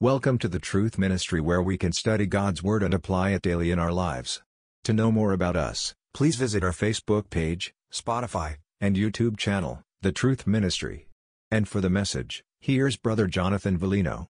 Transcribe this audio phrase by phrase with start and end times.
[0.00, 3.72] Welcome to the Truth Ministry where we can study God's Word and apply it daily
[3.72, 4.44] in our lives.
[4.84, 10.12] To know more about us, please visit our Facebook page, Spotify, and YouTube channel, The
[10.12, 11.08] Truth Ministry.
[11.50, 14.28] And for the message, here's Brother Jonathan Valino.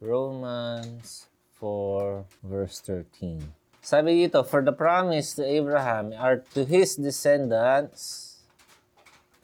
[0.00, 1.28] Romans
[1.60, 3.54] 4 verse 13.
[3.82, 8.42] Sabi dito, For the promise to Abraham are to his descendants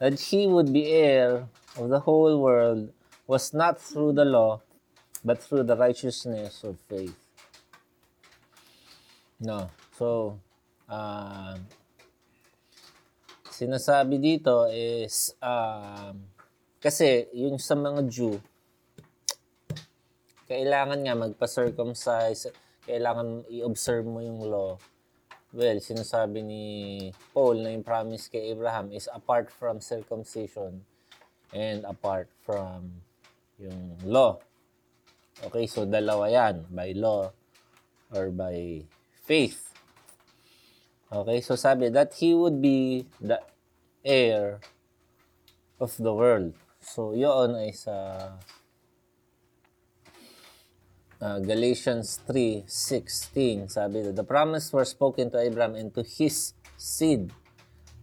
[0.01, 1.47] that he would be heir
[1.77, 2.91] of the whole world
[3.29, 4.63] was not through the law,
[5.29, 7.21] but through the righteousness of faith.
[9.37, 9.69] No.
[9.93, 10.41] So,
[10.89, 11.61] uh,
[13.53, 16.17] sinasabi dito is, uh,
[16.81, 18.41] kasi yung sa mga Jew,
[20.49, 22.49] kailangan nga magpa-circumcise,
[22.89, 24.81] kailangan i-observe mo yung law.
[25.53, 26.65] Well, sinasabi ni
[27.37, 30.89] Paul na yung promise kay Abraham is apart from circumcision
[31.53, 33.05] and apart from
[33.61, 34.41] yung law.
[35.47, 37.31] Okay, so dalawa yan, by law
[38.11, 38.83] or by
[39.23, 39.71] faith.
[41.09, 43.39] Okay, so sabi that he would be the
[44.03, 44.59] heir
[45.79, 46.53] of the world.
[46.83, 47.95] So, yun ay sa
[51.21, 57.31] uh, Galatians 3:16 sabi that the promise were spoken to Abraham and to his seed.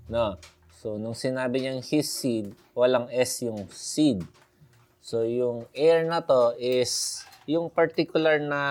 [0.07, 0.37] No.
[0.75, 4.21] So nung sinabi niyang his seed, walang s yung seed.
[5.05, 8.61] So yung heir na to is yung particular na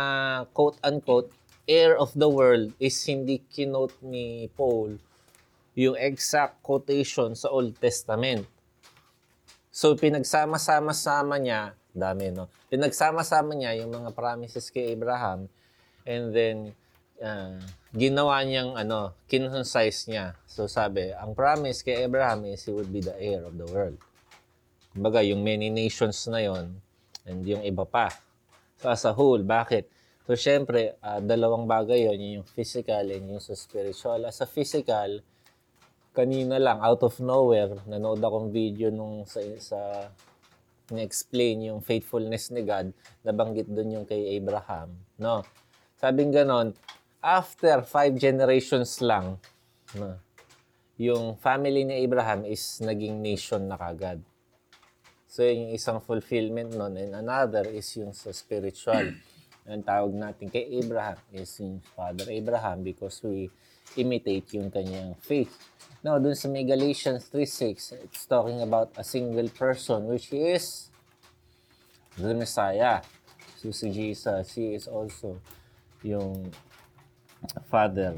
[0.51, 1.31] quote unquote
[1.63, 4.99] heir of the world is hindi kinote ni Paul
[5.79, 8.51] yung exact quotation sa Old Testament.
[9.71, 12.51] So pinagsama-sama-sama niya Dami, no?
[12.67, 15.47] Pinagsama-sama niya yung mga promises kay Abraham
[16.03, 16.75] and then
[17.23, 17.63] uh,
[17.95, 20.35] ginawa niyang ano, kinconcise niya.
[20.51, 23.95] So sabi, ang promise kay Abraham is he would be the heir of the world.
[24.95, 26.71] Kumbaga, yung many nations na yon
[27.27, 28.15] and yung iba pa.
[28.79, 29.91] So as a whole, bakit?
[30.25, 34.23] So syempre, uh, dalawang bagay yon yung physical and yung sa spiritual.
[34.25, 35.19] As a physical,
[36.15, 39.79] kanina lang, out of nowhere, nanood akong video nung sa, sa
[40.95, 42.95] na-explain yung faithfulness ni God,
[43.27, 44.95] nabanggit doon yung kay Abraham.
[45.19, 45.43] No?
[45.99, 46.77] Sabing ganon,
[47.25, 49.41] after five generations lang,
[49.97, 50.21] no,
[51.01, 54.21] yung family ni Abraham is naging nation na kagad.
[55.35, 56.95] So, yung isang fulfillment nun.
[56.95, 59.19] And another is yung sa spiritual.
[59.67, 63.51] Ang tawag natin kay Abraham is yung Father Abraham because we
[63.99, 65.51] imitate yung kanyang faith.
[66.07, 70.95] Now, dun sa may Galatians 3.6, it's talking about a single person, which is
[72.15, 73.03] the Messiah.
[73.59, 75.43] So, si Jesus, he is also
[76.07, 76.55] yung
[77.67, 78.15] father,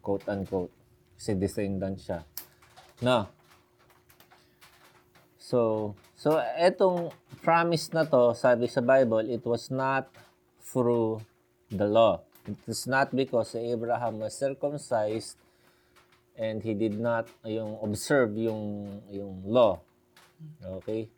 [0.00, 0.72] quote-unquote.
[1.20, 2.24] Si descendant siya.
[3.04, 3.28] No.
[5.36, 5.92] So,
[6.24, 7.12] so etong
[7.44, 10.08] promise na to, sabi sa Bible, it was not
[10.64, 11.20] through
[11.68, 12.24] the law.
[12.48, 15.36] It is not because Abraham was circumcised
[16.40, 19.84] and he did not yung observe yung yung law.
[20.80, 21.12] Okay?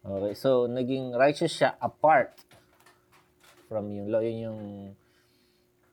[0.00, 2.32] Okay, so naging righteous siya apart
[3.68, 4.24] from yung law.
[4.24, 4.62] Yun yung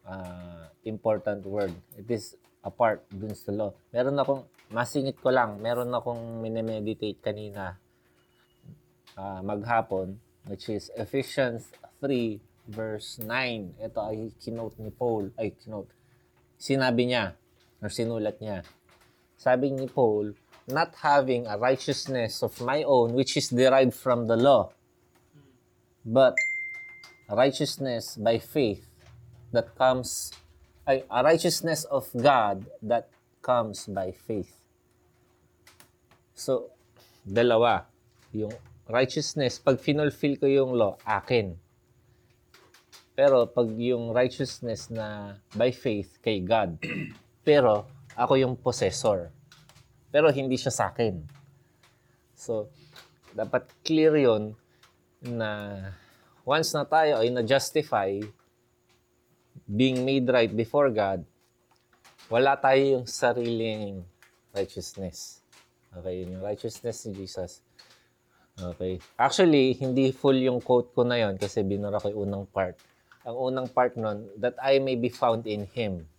[0.07, 1.75] uh, important word.
[1.99, 3.75] It is apart dun sa law.
[3.91, 7.79] Meron akong, masingit ko lang, meron akong minemeditate kanina
[9.15, 11.71] uh, maghapon, which is Ephesians
[12.03, 13.79] 3 verse 9.
[13.79, 15.91] Ito ay kinote ni Paul, ay kinote.
[16.59, 17.37] Sinabi niya,
[17.79, 18.65] or sinulat niya.
[19.37, 20.33] Sabi ni Paul,
[20.67, 24.73] not having a righteousness of my own which is derived from the law,
[26.03, 26.35] but
[27.29, 28.83] righteousness by faith
[29.51, 30.33] that comes,
[30.87, 33.07] ay, a righteousness of God that
[33.41, 34.56] comes by faith.
[36.37, 36.69] So,
[37.25, 37.89] dalawa.
[38.29, 38.53] Yung
[38.85, 41.57] righteousness, pag finulfill ko yung law, akin.
[43.17, 46.77] Pero pag yung righteousness na by faith kay God,
[47.47, 49.33] pero ako yung possessor.
[50.13, 51.25] Pero hindi siya sa akin.
[52.37, 52.69] So,
[53.33, 54.53] dapat clear yon
[55.25, 55.73] na
[56.45, 58.21] once na tayo ay na-justify
[59.65, 61.25] being made right before God,
[62.29, 64.05] wala tayo yung sariling
[64.53, 65.41] righteousness.
[65.95, 67.63] Okay, yun yung righteousness ni Jesus.
[68.57, 68.97] Okay.
[69.15, 72.75] Actually, hindi full yung quote ko na yon kasi binura ko yung unang part.
[73.23, 76.09] Ang unang part nun, that I may be found in Him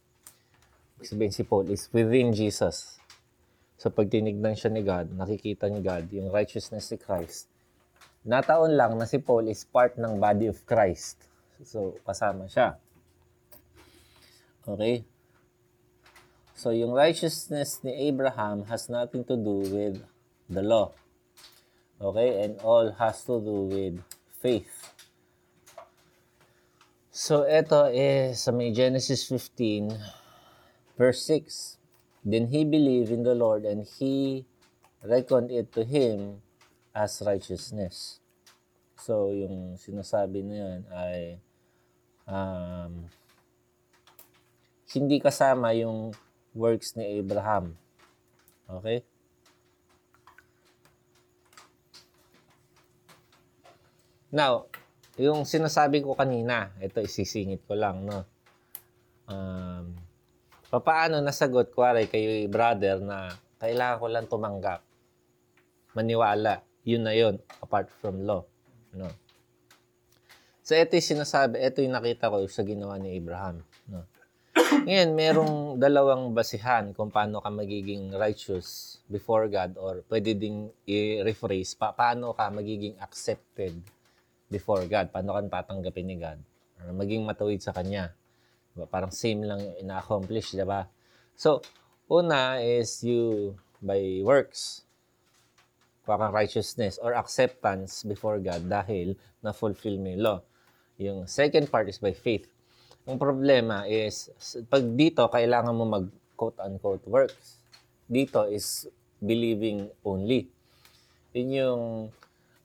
[1.03, 2.99] sabihin si Paul, is within Jesus.
[3.79, 7.47] So pag tinignan siya ni God, nakikita ni God yung righteousness ni Christ.
[8.27, 11.23] Nataon lang na si Paul is part ng body of Christ.
[11.63, 12.75] So kasama siya.
[14.67, 15.07] Okay?
[16.59, 20.03] So yung righteousness ni Abraham has nothing to do with
[20.51, 20.91] the law.
[22.03, 22.43] Okay?
[22.43, 24.03] And all has to do with
[24.43, 24.91] faith.
[27.15, 29.91] So, ito is sa may Genesis 15,
[30.95, 31.79] verse 6.
[32.27, 34.47] Then he believed in the Lord and he
[35.03, 36.43] reckoned it to him
[36.91, 38.23] as righteousness.
[38.99, 41.19] So, yung sinasabi na yan ay
[42.27, 43.11] um,
[44.95, 46.15] hindi kasama yung
[46.57, 47.77] works ni Abraham.
[48.69, 49.05] Okay?
[54.29, 54.69] Now,
[55.17, 58.29] yung sinasabi ko kanina, ito isisingit ko lang, no?
[59.29, 59.97] Um,
[60.69, 64.81] papaano nasagot, kuwari kayo brother na kailangan ko lang tumanggap.
[65.97, 66.61] Maniwala.
[66.85, 68.45] Yun na yun, apart from law.
[68.95, 69.11] No?
[70.63, 73.65] So, ito yung sinasabi, ito yung nakita ko sa ginawa ni Abraham.
[73.89, 74.05] No?
[74.69, 81.73] Ngayon, merong dalawang basihan kung paano ka magiging righteous before God or pwede ding i-rephrase,
[81.73, 83.73] pa paano ka magiging accepted
[84.53, 86.37] before God, paano ka tatanggapin ni God
[86.85, 88.13] or maging matuwid sa Kanya.
[88.77, 88.85] Diba?
[88.85, 90.85] Parang same lang ina-accomplish, di ba?
[91.33, 91.65] So,
[92.13, 94.85] una is you by works,
[96.05, 100.39] kuha righteousness or acceptance before God dahil na-fulfill mo yung law.
[101.01, 102.45] Yung second part is by faith.
[103.09, 104.29] Ang problema is,
[104.69, 107.57] pag dito, kailangan mo mag quote-unquote works.
[108.05, 108.85] Dito is
[109.17, 110.45] believing only.
[111.33, 111.85] Yun yung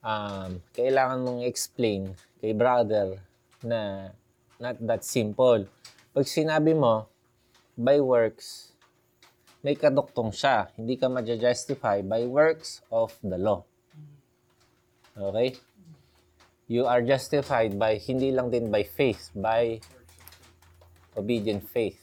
[0.04, 2.12] um, kailangan mong explain
[2.44, 3.24] kay brother
[3.64, 4.12] na
[4.60, 5.64] not that simple.
[6.12, 7.08] Pag sinabi mo,
[7.80, 8.76] by works,
[9.64, 10.68] may kaduktong siya.
[10.76, 13.64] Hindi ka ma-justify by works of the law.
[15.16, 15.56] Okay?
[16.68, 19.80] You are justified by, hindi lang din by faith, by
[21.14, 22.00] obedient faith.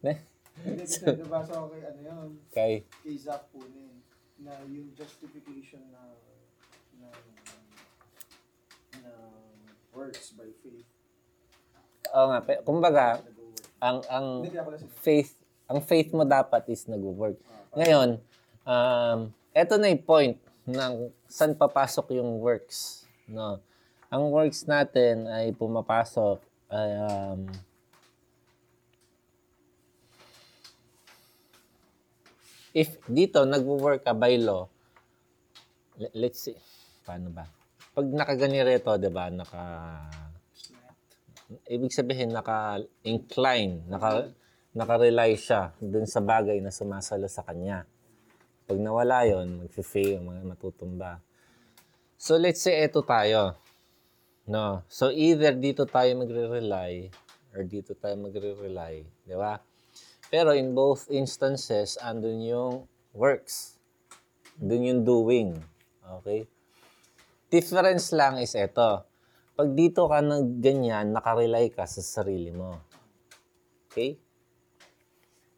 [0.00, 0.14] Ne?
[0.60, 2.72] Hindi, kasi nabasa ko kay ano yun, Kay,
[3.04, 4.00] kay Zach Punin,
[4.40, 6.02] na yung justification na
[6.96, 7.08] na
[9.00, 9.12] na
[9.92, 10.88] works by faith.
[12.10, 13.20] oo nga, pe- kumbaga,
[13.78, 14.26] ang, ang
[15.00, 15.36] faith,
[15.70, 17.38] ang faith mo dapat is nag-work.
[17.72, 18.18] Ngayon,
[18.66, 19.18] um,
[19.54, 20.36] eto na yung point
[20.66, 23.06] ng saan papasok yung works.
[23.30, 23.62] No?
[24.10, 27.46] Ang works natin ay pumapasok ay, um,
[32.74, 34.66] if dito nagwo-work ka by law,
[35.98, 36.58] le- let's see,
[37.06, 37.46] paano ba?
[37.94, 39.62] Pag nakaganirito, 'di ba, naka
[41.66, 44.30] ibig sabihin naka-incline, naka
[44.74, 47.86] naka-rely siya dun sa bagay na sumasalo sa kanya.
[48.70, 51.18] Pag nawala yon, mag-fail, mga matutumba.
[52.14, 53.58] So let's say eto tayo.
[54.50, 54.82] No.
[54.90, 57.06] So either dito tayo magre-rely
[57.54, 59.62] or dito tayo magre-rely, di ba?
[60.26, 62.74] Pero in both instances, andun yung
[63.14, 63.78] works.
[64.58, 65.54] Dun yung doing.
[66.02, 66.50] Okay?
[67.46, 69.06] Difference lang is eto.
[69.54, 72.74] Pag dito ka nag ganyan, nakarely ka sa sarili mo.
[73.86, 74.18] Okay?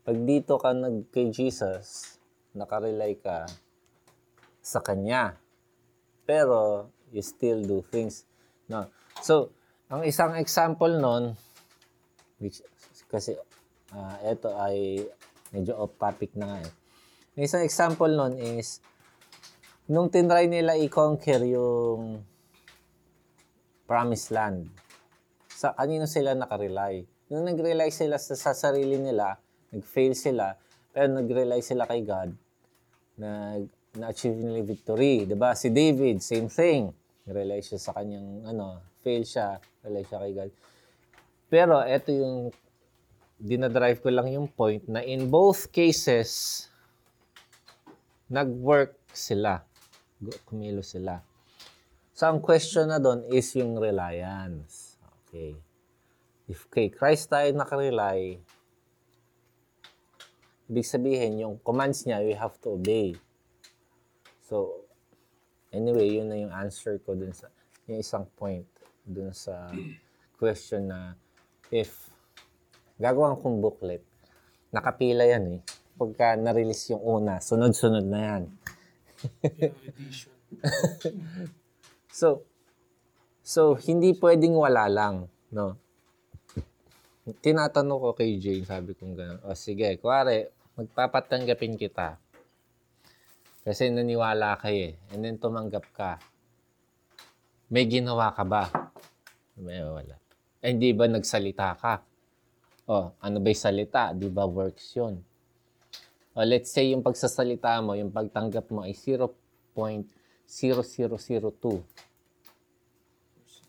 [0.05, 2.21] Pag dito ka nag kay Jesus,
[2.53, 3.49] nakarely ka
[4.61, 5.41] sa Kanya.
[6.29, 8.25] Pero, you still do things.
[8.73, 8.89] No.
[9.21, 9.53] So,
[9.93, 11.37] ang isang example nun,
[12.41, 12.65] which,
[13.13, 13.37] kasi,
[13.93, 15.05] ah ito ay
[15.53, 16.73] medyo off topic na nga eh.
[17.37, 18.81] Ang isang example nun is,
[19.93, 22.25] nung tinry nila i-conquer yung
[23.85, 24.73] promised land,
[25.53, 27.05] sa kanino sila nakarely?
[27.29, 29.37] Nung nag-rely sila sa, sa sarili nila,
[29.69, 30.57] nag-fail sila,
[30.97, 32.33] pero nag-rely sila kay God,
[33.21, 35.53] nag na-achieve nila victory, ba?
[35.53, 36.97] Si David, same thing.
[37.27, 40.53] Rely siya sa kanyang ano, fail siya, rely siya kay God.
[41.47, 42.51] Pero ito yung
[43.39, 46.67] dinadrive ko lang yung point na in both cases
[48.33, 49.61] nag-work sila.
[50.49, 51.21] Kumilos sila.
[52.15, 54.97] So ang question na doon is yung reliance.
[55.27, 55.59] Okay.
[56.47, 58.43] If kay Christ tayo nakarely,
[60.73, 63.13] ibig sabihin yung commands niya, we have to obey.
[64.49, 64.82] So,
[65.73, 67.49] anyway, yun na yung answer ko dun sa,
[67.89, 68.69] yung isang point
[69.03, 69.73] dun sa
[70.37, 71.17] question na
[71.73, 72.13] if
[73.01, 74.05] gagawin kong booklet,
[74.71, 75.61] nakapila yan eh.
[75.99, 78.43] Pagka na-release yung una, sunod-sunod na yan.
[82.21, 82.47] so,
[83.43, 85.79] so, hindi pwedeng wala lang, no?
[87.43, 92.22] Tinatanong ko kay Jane, sabi kong gano'n, o sige, kuwari, magpapatanggapin kita.
[93.63, 94.99] Kasi naniwala ka eh.
[95.15, 96.19] And then tumanggap ka.
[97.71, 98.67] May ginawa ka ba?
[99.55, 100.19] May wala.
[100.63, 102.03] Eh, hindi ba nagsalita ka?
[102.91, 104.11] O, ano ba yung salita?
[104.11, 105.23] Di ba works yun?
[106.35, 109.73] O, let's say yung pagsasalita mo, yung pagtanggap mo ay 0.0002.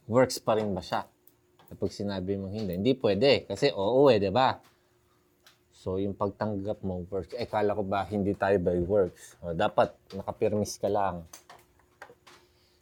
[0.09, 1.05] works pa rin ba siya?
[1.69, 3.45] Kapag sinabi mo hindi, hindi pwede.
[3.45, 4.57] Kasi oo eh, di ba?
[5.83, 7.35] So, yung pagtanggap mo, works.
[7.35, 9.35] Eh, kala ko ba hindi tayo by works?
[9.43, 11.27] O, dapat nakapirmis ka lang.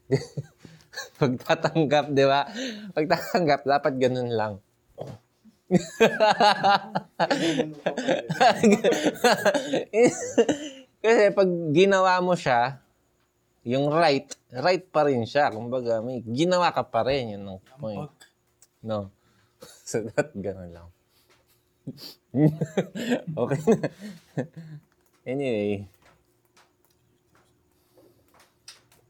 [1.17, 2.45] Pagtatanggap, di ba?
[2.93, 4.61] Pagtatanggap, dapat ganun lang.
[11.01, 12.77] Kasi pag ginawa mo siya,
[13.65, 15.49] yung right, right pa rin siya.
[15.49, 17.33] Kumbaga, may ginawa ka pa rin.
[17.33, 18.13] Yun ang point.
[18.85, 19.09] No.
[19.89, 20.89] So, that, ganun lang.
[23.41, 23.89] okay na.
[25.25, 25.89] anyway.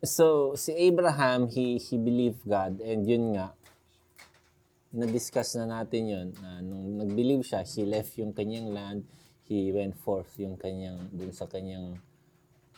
[0.01, 2.81] So, si Abraham, he, he believed God.
[2.81, 3.53] And yun nga,
[4.89, 6.27] na-discuss na natin yun.
[6.41, 9.05] Na nung nag-believe siya, he left yung kanyang land.
[9.45, 12.01] He went forth yung kanyang, dun sa kanyang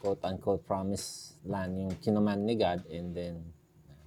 [0.04, 2.84] quote-unquote promised land, yung kinaman ni God.
[2.92, 3.40] And then,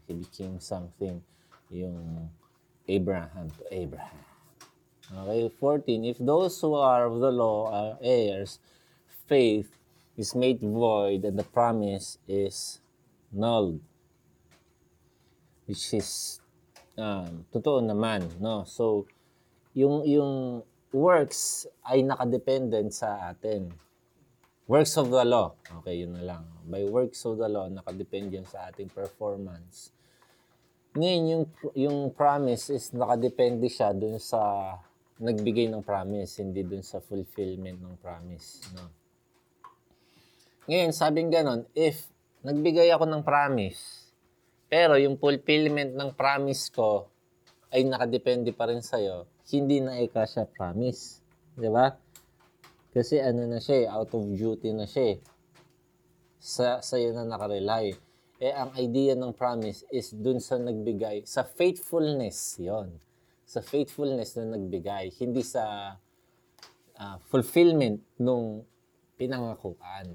[0.04, 1.24] he became something,
[1.72, 2.28] yung
[2.84, 4.25] Abraham to Abraham.
[5.06, 6.04] Okay, 14.
[6.04, 8.58] If those who are of the law are heirs,
[9.30, 9.70] faith
[10.18, 12.80] is made void and the promise is
[13.30, 13.78] null.
[15.66, 16.40] Which is
[16.98, 18.66] um, totoo naman, no?
[18.66, 19.06] So,
[19.78, 23.70] yung, yung works ay nakadependent sa atin.
[24.66, 25.54] Works of the law.
[25.78, 26.42] Okay, yun na lang.
[26.66, 29.94] By works of the law, nakadepende yun sa ating performance.
[30.98, 31.44] Ngayon, yung,
[31.78, 34.74] yung promise is nakadepende siya dun sa
[35.16, 38.60] nagbigay ng promise, hindi dun sa fulfillment ng promise.
[38.76, 38.84] No?
[40.68, 42.04] Ngayon, sabing ganon, if
[42.44, 44.12] nagbigay ako ng promise,
[44.68, 47.08] pero yung fulfillment ng promise ko
[47.72, 51.22] ay nakadepende pa rin sa'yo, hindi na ika siya promise.
[51.56, 51.96] Di ba?
[52.92, 55.18] Kasi ano na siya eh, out of duty na siya eh.
[56.42, 57.96] Sa, sa'yo na nakarely.
[58.36, 62.92] Eh, ang idea ng promise is dun sa nagbigay, sa faithfulness yon
[63.46, 65.94] Sa faithfulness na nagbigay, hindi sa
[66.98, 68.66] ah, fulfillment nung
[69.16, 70.12] pinangakuan.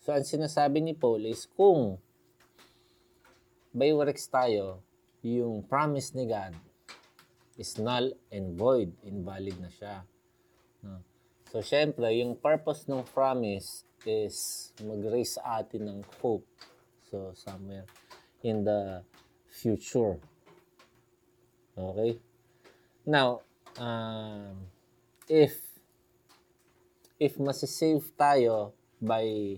[0.00, 2.00] So, ang sinasabi ni Paul is kung
[3.72, 4.80] by works tayo,
[5.20, 6.56] yung promise ni God
[7.60, 10.00] is null and void, invalid na siya.
[11.50, 16.46] So, syempre, yung purpose ng promise is mag-raise atin ng hope.
[17.10, 17.90] So, somewhere
[18.46, 19.02] in the
[19.50, 20.16] future.
[21.94, 22.20] Okay?
[23.08, 23.40] Now,
[23.80, 24.68] um,
[25.30, 25.56] if
[27.20, 29.56] if masisave tayo by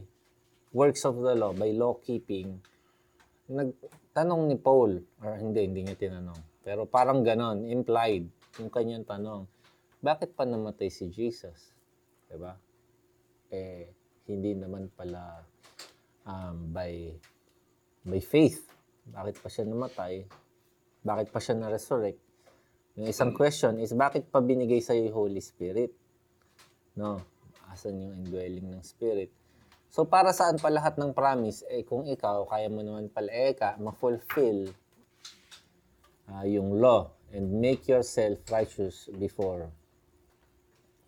[0.75, 2.59] works of the law, by law keeping,
[3.47, 6.62] nagtanong ni Paul, or hindi, hindi niya tinanong.
[6.62, 8.26] Pero parang ganon, implied,
[8.59, 9.47] yung kanyang tanong,
[10.02, 11.71] bakit pa namatay si Jesus?
[12.26, 12.59] Diba?
[13.52, 13.87] Eh,
[14.26, 15.43] hindi naman pala
[16.26, 17.14] um, by
[18.02, 18.67] by faith.
[19.07, 20.26] Bakit pa siya namatay?
[21.02, 22.18] Bakit pa siya na-resurrect?
[22.99, 25.90] Yung isang question is, bakit pa binigay sa'yo yung Holy Spirit?
[26.94, 27.23] No?
[27.71, 29.32] Asan yung indwelling ng Spirit?
[29.92, 31.66] So, para saan pa lahat ng promise?
[31.68, 34.73] Eh, kung ikaw, kaya mo naman pala, eh, ka, ma-fulfill
[36.32, 39.73] ah, yung law and make yourself righteous before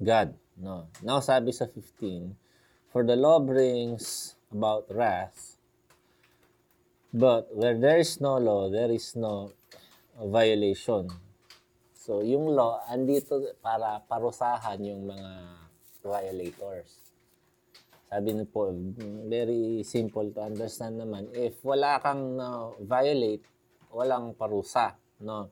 [0.01, 0.37] God.
[0.57, 0.89] No.
[1.05, 2.37] Now, sabi sa 15,
[2.95, 5.59] For the law brings about wrath,
[7.11, 9.51] but where there is no law, there is no
[10.19, 11.11] violation.
[11.95, 15.31] So, yung law, andito para parusahan yung mga
[16.05, 17.05] violators.
[18.15, 18.95] Sabi ni Paul,
[19.27, 21.33] very simple to understand naman.
[21.35, 23.43] If wala kang na violate,
[23.91, 24.95] walang parusa,
[25.25, 25.51] no?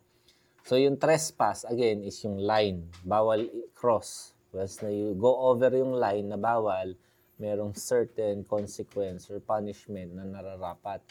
[0.62, 4.30] So yung trespass again is yung line, bawal cross.
[4.54, 6.94] Once na you go over yung line na bawal,
[7.34, 11.02] merong certain consequence or punishment na nararapat.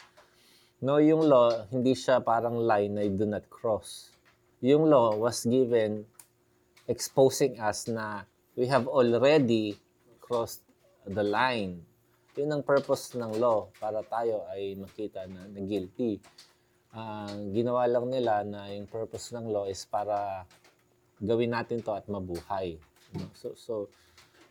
[0.82, 4.10] No, yung law, hindi siya parang line na do not cross.
[4.58, 6.02] Yung law was given
[6.90, 8.26] exposing us na
[8.58, 9.78] we have already
[10.18, 10.66] crossed
[11.06, 11.86] the line.
[12.34, 16.18] Yun ang purpose ng law para tayo ay makita na, na guilty.
[16.90, 20.42] Ah, ginawa lang nila na yung purpose ng law is para
[21.22, 22.74] gawin natin to at mabuhay.
[23.38, 23.86] So, so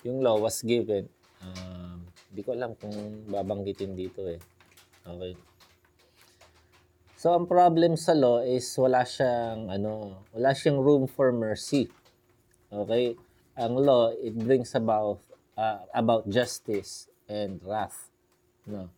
[0.07, 1.11] yung law was given.
[1.43, 4.39] Um, di ko alam kung babanggitin dito eh.
[5.03, 5.50] Okay.
[7.21, 11.85] So, ang problem sa law is wala siyang, ano, wala siyang room for mercy.
[12.73, 13.13] Okay?
[13.61, 15.21] Ang law, it brings about,
[15.53, 18.09] uh, about justice and wrath.
[18.65, 18.89] No?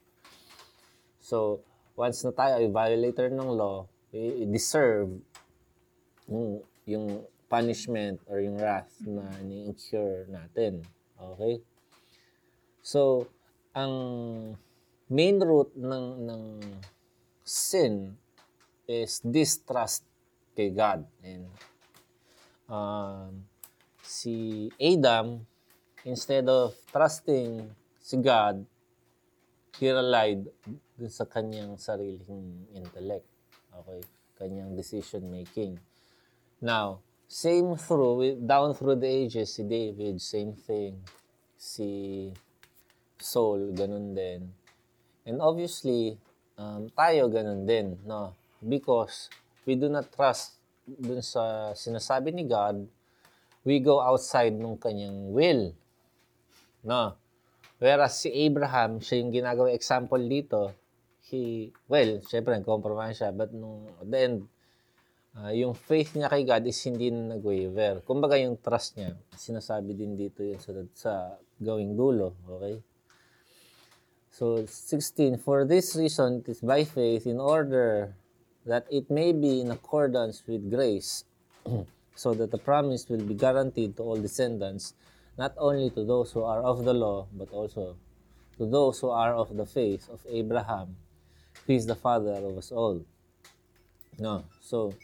[1.20, 1.68] So,
[2.00, 5.12] once na tayo ay violator ng law, we deserve
[6.32, 10.80] yung, yung punishment or yung wrath na ni-incur natin.
[11.20, 11.60] Okay?
[12.80, 13.28] So,
[13.76, 13.92] ang
[15.12, 16.44] main root ng, ng
[17.44, 18.16] sin
[18.88, 20.04] is distrust
[20.56, 21.06] kay God.
[21.24, 21.48] And
[22.68, 23.46] um,
[24.04, 25.44] si Adam,
[26.04, 27.68] instead of trusting
[28.00, 28.64] si God,
[29.80, 30.48] he relied
[30.96, 33.26] dun sa kanyang sariling intellect.
[33.74, 34.02] Okay?
[34.38, 35.80] Kanyang decision making.
[36.62, 41.02] Now, same through, down through the ages, si David, same thing.
[41.58, 42.30] Si
[43.18, 44.54] Saul, ganun din.
[45.26, 46.20] And obviously,
[46.58, 48.34] um, tayo ganun din, no?
[48.64, 49.30] Because
[49.66, 52.84] we do not trust dun sa sinasabi ni God,
[53.64, 55.72] we go outside nung kanyang will.
[56.84, 57.16] No?
[57.80, 60.72] Whereas si Abraham, siya yung ginagawa example dito,
[61.32, 64.38] he, well, syempre, compromise siya, but nung, at the end,
[65.40, 68.04] ah, yung faith niya kay God is hindi na nag-waver.
[68.04, 71.12] Kumbaga yung trust niya, sinasabi din dito yun sa, sa
[71.60, 72.84] gawing dulo, okay?
[74.34, 78.18] So, 16, For this reason, it is by faith in order
[78.66, 81.24] that it may be in accordance with grace,
[82.16, 84.98] so that the promise will be guaranteed to all descendants,
[85.38, 87.96] not only to those who are of the law, but also
[88.58, 90.98] to those who are of the faith of Abraham,
[91.68, 93.06] who is the father of us all.
[94.18, 94.46] No.
[94.62, 94.98] So,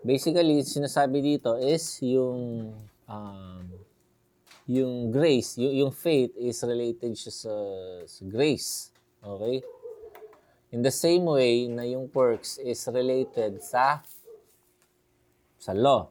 [0.00, 2.72] basically, sinasabi dito is yung
[3.12, 3.68] um,
[4.66, 7.54] yung grace, yung, yung faith is related siya sa,
[8.06, 8.90] sa grace.
[9.22, 9.62] Okay?
[10.74, 14.02] In the same way na yung works is related sa
[15.56, 16.10] sa law.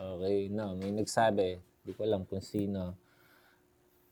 [0.00, 2.98] Okay, no, may nagsabi, di ko alam kung sino.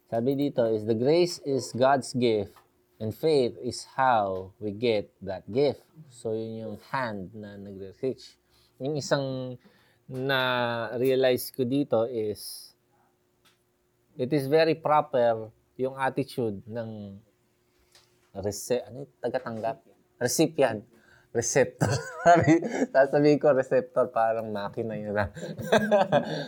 [0.08, 2.56] Sabi dito is the grace is God's gift
[2.96, 5.84] and faith is how we get that gift.
[6.08, 8.34] So yun yung hand na nagre-reach.
[8.80, 9.58] Yung isang
[10.08, 10.40] na
[10.96, 12.67] realize ko dito is
[14.18, 17.14] it is very proper yung attitude ng
[18.34, 19.78] rece ano tagatanggap?
[20.18, 20.82] Recipient.
[21.30, 21.86] Receptor.
[22.26, 22.58] Sabi,
[22.90, 25.30] sasabihin ko receptor, parang makina yun na.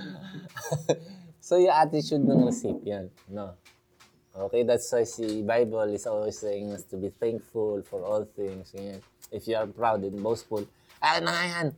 [1.47, 3.55] so, yung attitude ng recipient, no?
[4.35, 8.73] Okay, that's why si Bible is always saying us to be thankful for all things.
[9.31, 10.65] If you are proud and boastful,
[11.05, 11.69] ah, na nga yan.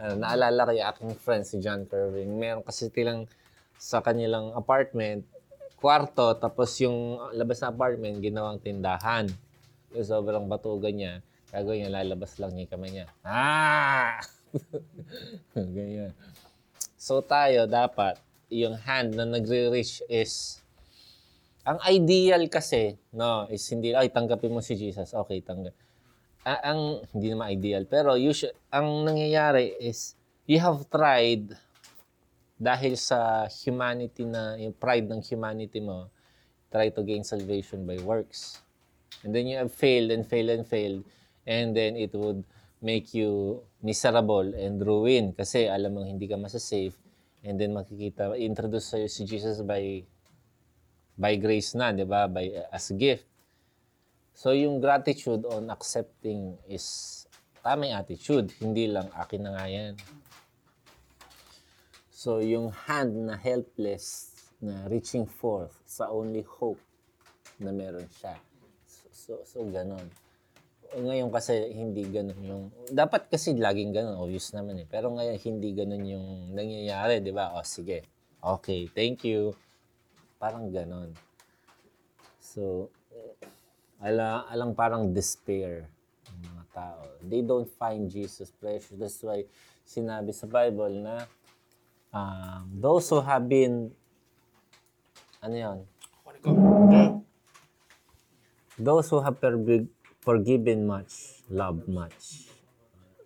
[0.00, 2.34] Ah, naalala ko yung aking friend, si John Kerwin.
[2.40, 3.28] Meron kasi tilang
[3.76, 5.28] sa kanilang apartment,
[5.76, 9.28] kwarto, tapos yung labas na apartment, ginawang tindahan.
[9.92, 11.12] Yung sobrang batugan niya,
[11.52, 13.06] gagawin niya, lalabas lang niya kamay niya.
[13.22, 14.20] Ah!
[15.54, 16.12] Ganyan.
[16.96, 18.18] So tayo, dapat,
[18.50, 20.62] yung hand na nagre-reach is,
[21.66, 25.10] ang ideal kasi, no, is hindi, ay, tanggapin mo si Jesus.
[25.12, 25.74] Okay, tanggap.
[26.46, 30.14] A- ang, hindi naman ideal, pero usually, ang nangyayari is,
[30.46, 31.58] you have tried,
[32.56, 36.08] dahil sa humanity na, yung pride ng humanity mo,
[36.72, 38.60] try to gain salvation by works.
[39.24, 41.04] And then you have failed and failed and failed,
[41.44, 42.44] and then it would
[42.80, 46.92] make you miserable and ruin kasi alam mong hindi ka masasave
[47.40, 50.04] and then makikita introduce sa'yo si Jesus by
[51.16, 52.28] by grace na, 'di ba?
[52.28, 53.24] By as a gift.
[54.36, 57.24] So yung gratitude on accepting is
[57.64, 59.94] tamang attitude, hindi lang akin na nga yan.
[62.26, 66.82] So yung hand na helpless na reaching forth sa only hope
[67.62, 68.34] na meron siya.
[68.82, 70.10] So, so, so ganon.
[70.90, 72.64] Ngayon kasi hindi ganon yung...
[72.90, 74.90] Dapat kasi laging ganon, obvious naman eh.
[74.90, 77.54] Pero ngayon hindi ganon yung nangyayari, di ba?
[77.54, 78.02] O sige,
[78.42, 79.54] okay, thank you.
[80.42, 81.14] Parang ganon.
[82.42, 82.90] So,
[84.02, 85.86] ala, alang parang despair
[86.34, 87.06] ng mga tao.
[87.22, 88.98] They don't find Jesus precious.
[88.98, 89.46] That's why
[89.86, 91.22] sinabi sa Bible na
[92.16, 93.92] um, those who have been
[95.44, 95.78] ano yun?
[98.76, 99.88] Those who have forgi-
[100.20, 102.48] forgiven much, love much.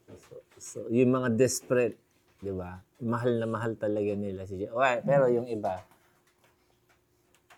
[0.07, 1.98] So, so yung mga desperate,
[2.38, 2.79] di ba?
[3.00, 4.74] Mahal na mahal talaga nila si Jesus.
[4.76, 5.81] Okay, pero yung iba,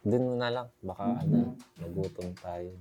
[0.06, 0.68] dun na lang.
[0.80, 2.72] Baka ano, nagutom tayo.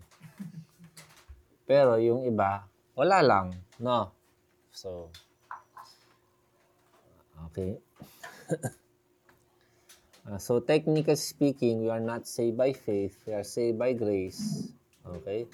[1.67, 3.47] Pero yung iba, wala lang.
[3.81, 4.11] No?
[4.71, 5.11] So,
[7.51, 7.81] okay.
[8.51, 14.71] Uh, so technically speaking, we are not saved by faith, we are saved by grace.
[15.05, 15.47] Okay?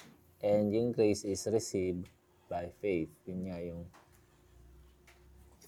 [0.43, 2.09] And yung grace is received
[2.49, 3.09] by faith.
[3.25, 3.85] Yun nga yung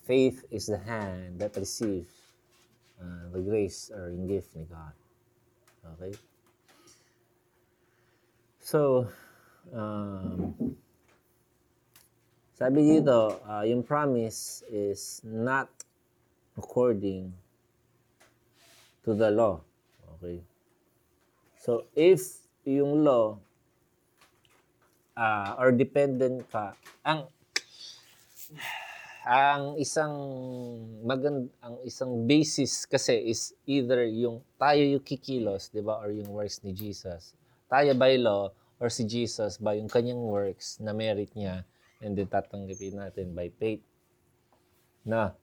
[0.06, 2.10] faith is the hand that receives
[3.02, 4.94] uh, the grace or yung gift ni God.
[5.96, 6.14] Okay?
[8.60, 9.08] So,
[9.74, 10.54] um,
[12.54, 15.72] sabi dito, uh, yung promise is not
[16.60, 17.32] according
[19.08, 19.64] to the law.
[20.20, 20.44] Okay?
[21.64, 23.40] So, if yung law
[25.16, 26.76] uh, or dependent ka,
[27.08, 27.32] ang
[29.30, 30.16] ang isang
[31.06, 36.32] magand ang isang basis kasi is either yung tayo yung kikilos, 'di ba, or yung
[36.32, 37.36] works ni Jesus.
[37.70, 38.50] Tayo by law
[38.82, 41.68] or si Jesus by yung kanyang works na merit niya
[42.02, 43.84] and then tatanggapin natin by faith.
[45.06, 45.36] Na.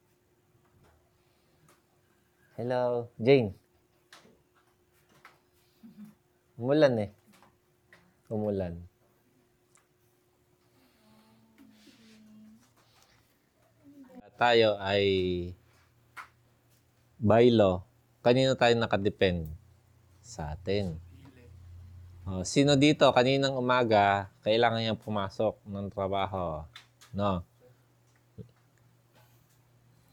[2.57, 3.53] Hello, Jane.
[6.57, 7.11] Umulan eh.
[8.33, 8.81] Umulan.
[14.37, 15.05] tayo ay
[17.16, 17.85] by law,
[18.21, 19.49] kanino tayo nakadepend?
[20.21, 21.01] Sa atin.
[22.27, 26.64] Oh, sino dito, kaninang umaga, kailangan niyang pumasok ng trabaho?
[27.16, 27.40] No?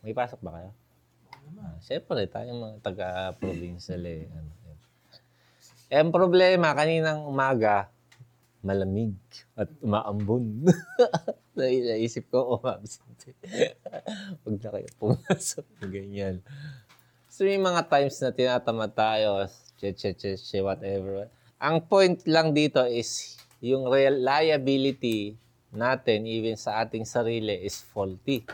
[0.03, 0.71] May pasok ba kayo?
[1.59, 4.25] Ah, Siyempre, tayong mga taga-provincial eh.
[4.31, 4.77] Ano, yun.
[5.91, 7.91] Eh, ang problema, kaninang umaga,
[8.63, 9.13] malamig
[9.53, 10.65] at umaambon.
[11.57, 13.29] Nai- Naisip ko, umabsent.
[14.41, 15.65] Huwag na kayo pumasok.
[15.93, 16.41] Ganyan.
[17.29, 19.45] So, may mga times na tinatamad tayo,
[19.77, 21.29] che, che, che, che, whatever.
[21.61, 25.37] Ang point lang dito is yung reliability
[25.73, 28.45] natin, even sa ating sarili, is faulty.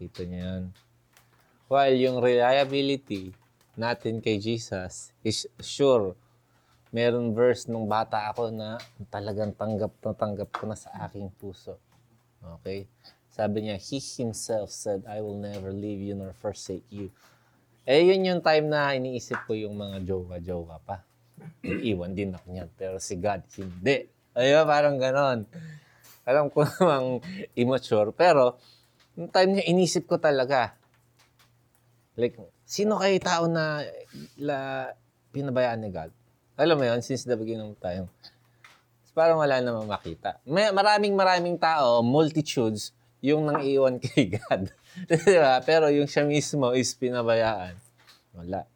[0.00, 0.64] Kita niyo yan.
[1.74, 3.34] While yung reliability
[3.74, 6.14] natin kay Jesus is sure.
[6.94, 8.78] Meron verse nung bata ako na
[9.10, 11.74] talagang tanggap na tanggap ko na sa aking puso.
[12.62, 12.86] Okay?
[13.26, 17.10] Sabi niya, He Himself said, I will never leave you nor forsake you.
[17.82, 21.02] Eh, yun yung time na iniisip ko yung mga jowa-jowa pa.
[21.66, 22.70] Iwan din ako niyan.
[22.78, 24.06] Pero si God, hindi.
[24.38, 25.42] Ayun, parang ganon.
[26.22, 27.18] Alam ko namang
[27.58, 28.14] immature.
[28.14, 28.62] Pero,
[29.18, 30.78] yung time niya, inisip ko talaga.
[32.14, 33.82] Like, sino kayo tao na
[34.38, 34.90] la,
[35.34, 36.10] pinabayaan ni God?
[36.54, 38.06] Alam mo yun, since the beginning of time.
[39.14, 40.42] Parang wala namang makita.
[40.42, 44.70] May, maraming maraming tao, multitudes, yung nang iwan kay God.
[45.06, 45.58] diba?
[45.62, 47.74] Pero yung siya mismo is pinabayaan.
[48.34, 48.66] Wala.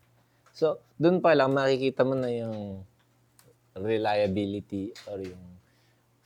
[0.55, 2.83] So, dun pa lang makikita mo na yung
[3.79, 5.45] reliability or yung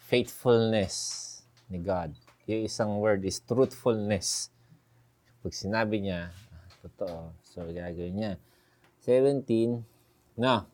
[0.08, 1.28] faithfulness
[1.68, 2.12] ni God.
[2.48, 4.48] Yung isang word is truthfulness.
[5.40, 6.32] Pag sinabi niya,
[6.82, 7.32] totoo.
[7.46, 8.32] So, gagawin niya.
[9.06, 9.82] 17,
[10.36, 10.66] na.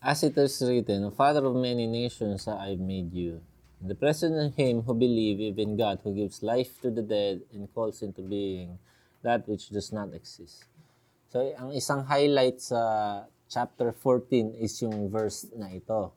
[0.00, 3.44] As it is written, Father of many nations I have made you.
[3.78, 7.68] The presence of him who believe, even God, who gives life to the dead and
[7.74, 8.78] calls into being
[9.22, 10.64] that which does not exist.
[11.28, 16.12] So, ang isang highlight sa chapter 14 is yung verse na ito.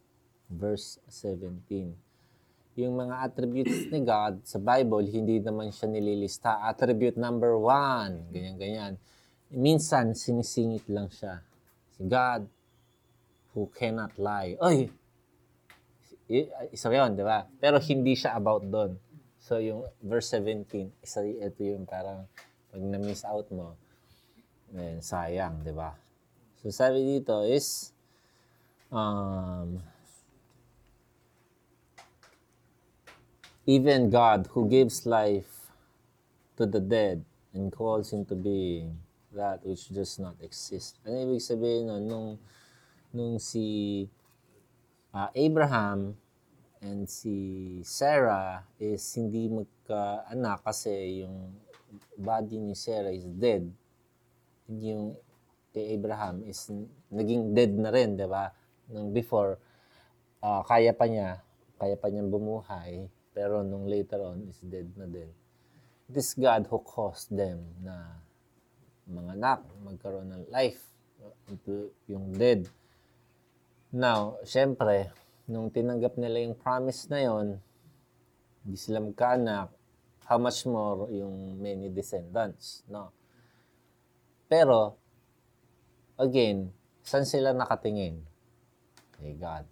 [0.47, 2.10] Verse 17.
[2.81, 6.65] Yung mga attributes ni God sa Bible, hindi naman siya nililista.
[6.65, 8.97] Attribute number one, ganyan-ganyan.
[9.53, 11.45] Minsan, sinisingit lang siya.
[11.93, 12.49] Si God,
[13.53, 14.57] who cannot lie.
[14.57, 14.89] Oy!
[16.31, 17.45] I- Isa yun, di ba?
[17.59, 18.97] Pero hindi siya about doon.
[19.37, 22.25] So, yung verse 17, isa ito yung parang
[22.71, 23.75] pag na-miss out mo,
[24.73, 25.91] eh, sayang, di ba?
[26.63, 27.91] So, sabi dito is,
[28.93, 29.81] um,
[33.65, 35.69] even God who gives life
[36.57, 38.97] to the dead and calls into being
[39.31, 40.97] that which does not exist.
[41.05, 42.03] Ano ibig sabihin nun?
[42.09, 42.29] Nung,
[43.13, 44.07] nung si
[45.13, 46.17] ah, Abraham
[46.81, 51.53] and si Sarah is hindi magka-anak kasi yung
[52.17, 53.69] body ni Sarah is dead.
[54.67, 55.15] Yung
[55.71, 56.67] kay Abraham is
[57.07, 58.51] naging dead na rin, di ba?
[58.91, 59.61] Nung before,
[60.43, 61.39] ah, kaya pa niya,
[61.77, 65.31] kaya pa niyang bumuhay, pero nung later on is dead na din.
[66.11, 68.19] This God who caused them na
[69.07, 70.83] mga magkaroon ng life
[72.07, 72.67] yung dead.
[73.91, 75.11] Now, syempre,
[75.47, 77.59] nung tinanggap nila yung promise na yon,
[78.63, 79.67] hindi sila magkaanak,
[80.27, 83.11] how much more yung many descendants, no?
[84.47, 84.95] Pero,
[86.15, 86.71] again,
[87.03, 88.23] saan sila nakatingin?
[89.19, 89.67] Kay God,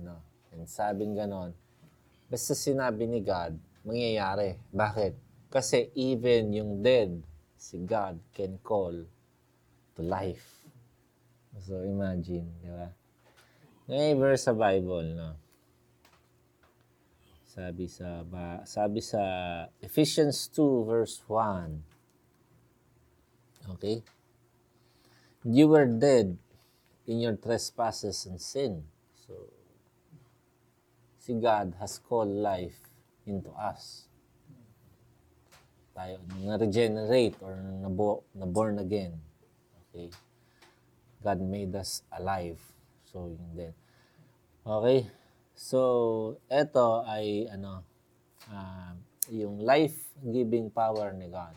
[0.00, 0.16] no?
[0.52, 1.52] And sabing ganon,
[2.32, 4.56] basta sinabi ni God, mangyayari.
[4.72, 5.12] Bakit?
[5.52, 7.20] Kasi even yung dead,
[7.60, 9.04] si God can call
[9.92, 10.64] to life.
[11.60, 12.88] So, imagine, di ba?
[13.84, 15.36] May verse sa Bible, no?
[17.52, 19.20] Sabi sa ba, sabi sa
[19.84, 23.76] Ephesians 2 verse 1.
[23.76, 24.00] Okay?
[25.44, 26.40] You were dead
[27.04, 28.88] in your trespasses and sin.
[29.12, 29.52] So
[31.22, 32.82] si God has called life
[33.30, 34.10] into us.
[35.94, 39.14] Tayo na-regenerate or nabo, na-born again.
[39.86, 40.10] Okay?
[41.22, 42.58] God made us alive.
[43.06, 43.74] So, yun din.
[44.66, 45.06] Okay?
[45.54, 45.78] So,
[46.50, 47.86] eto ay ano,
[48.50, 48.98] ah,
[49.30, 51.54] yung life-giving power ni God.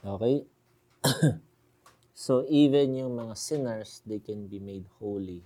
[0.00, 0.48] Okay?
[2.16, 5.44] so, even yung mga sinners, they can be made holy.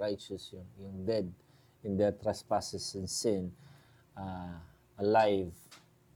[0.00, 1.28] Righteous yung, yung dead
[1.84, 3.52] in their trespasses and sin.
[4.16, 4.58] ah,
[4.98, 5.52] alive.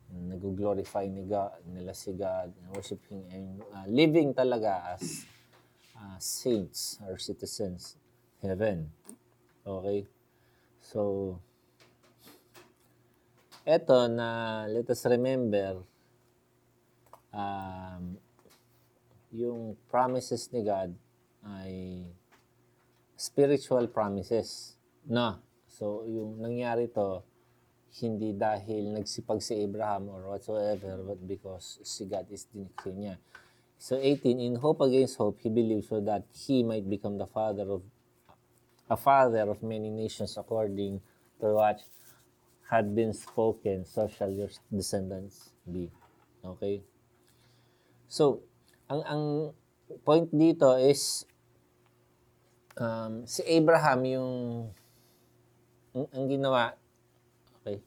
[0.08, 5.28] Nag-glorify ni God, nila si God, worshiping and ah, living talaga as
[5.92, 8.00] ah, saints or citizens
[8.40, 8.88] heaven.
[9.68, 10.08] Okay?
[10.80, 11.36] So,
[13.68, 15.84] eto na let us remember
[17.28, 18.16] um,
[19.28, 20.96] yung promises ni God
[21.44, 22.08] ay
[23.12, 24.72] spiritual promises.
[25.04, 25.47] Na.
[25.78, 27.22] So, yung nangyari to,
[28.02, 33.16] hindi dahil nagsipag si Abraham or whatsoever, but because si God is dinikri niya.
[33.78, 37.62] So 18, in hope against hope, he believed so that he might become the father
[37.62, 37.82] of
[38.90, 40.98] a father of many nations according
[41.38, 41.78] to what
[42.68, 45.88] had been spoken, so shall your descendants be.
[46.44, 46.82] Okay?
[48.10, 48.42] So,
[48.90, 49.24] ang ang
[50.04, 51.24] point dito is
[52.76, 54.30] um, si Abraham yung
[55.94, 56.74] ang, ang ginawa
[57.60, 57.80] okay.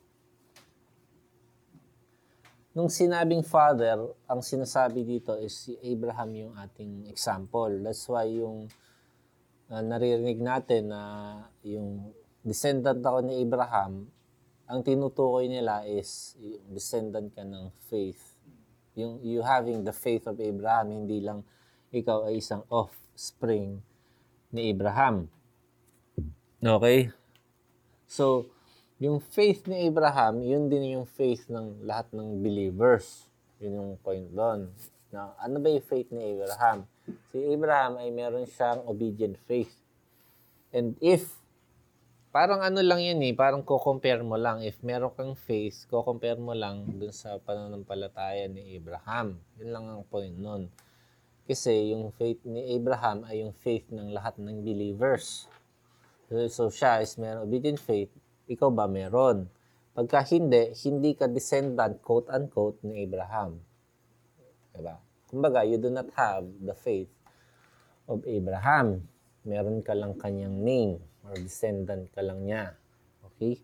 [2.71, 7.67] Nung sinabing father ang sinasabi dito is si Abraham yung ating example.
[7.83, 8.71] That's why yung
[9.67, 11.01] uh, naririnig natin na
[11.67, 14.07] yung descendant ako ni Abraham
[14.71, 16.39] ang tinutukoy nila is
[16.71, 18.39] descendant ka ng faith.
[18.95, 21.43] Yung you having the faith of Abraham hindi lang
[21.91, 23.83] ikaw ay isang offspring
[24.55, 25.27] ni Abraham.
[26.63, 27.20] Okay
[28.11, 28.51] so
[29.01, 33.25] yung faith ni Abraham, yun din yung faith ng lahat ng believers.
[33.57, 34.69] Yun yung point doon.
[35.09, 36.85] Na, ano ba yung faith ni Abraham?
[37.33, 39.73] Si Abraham ay meron siyang obedient faith.
[40.69, 41.33] And if,
[42.29, 44.61] parang ano lang yan eh, parang ko-compare mo lang.
[44.61, 49.41] If meron kang faith, ko-compare mo lang dun sa pananampalataya ni Abraham.
[49.57, 50.69] Yun lang ang point nun.
[51.49, 55.49] Kasi yung faith ni Abraham ay yung faith ng lahat ng believers.
[56.31, 58.07] So, siya is meron obedient faith,
[58.47, 59.51] ikaw ba meron?
[59.91, 63.59] Pagka hindi, hindi ka descendant, quote-unquote, ni Abraham.
[64.71, 64.95] Diba?
[65.27, 67.11] Kumbaga, you do not have the faith
[68.07, 69.03] of Abraham.
[69.43, 72.79] Meron ka lang kanyang name or descendant ka lang niya.
[73.35, 73.59] Okay?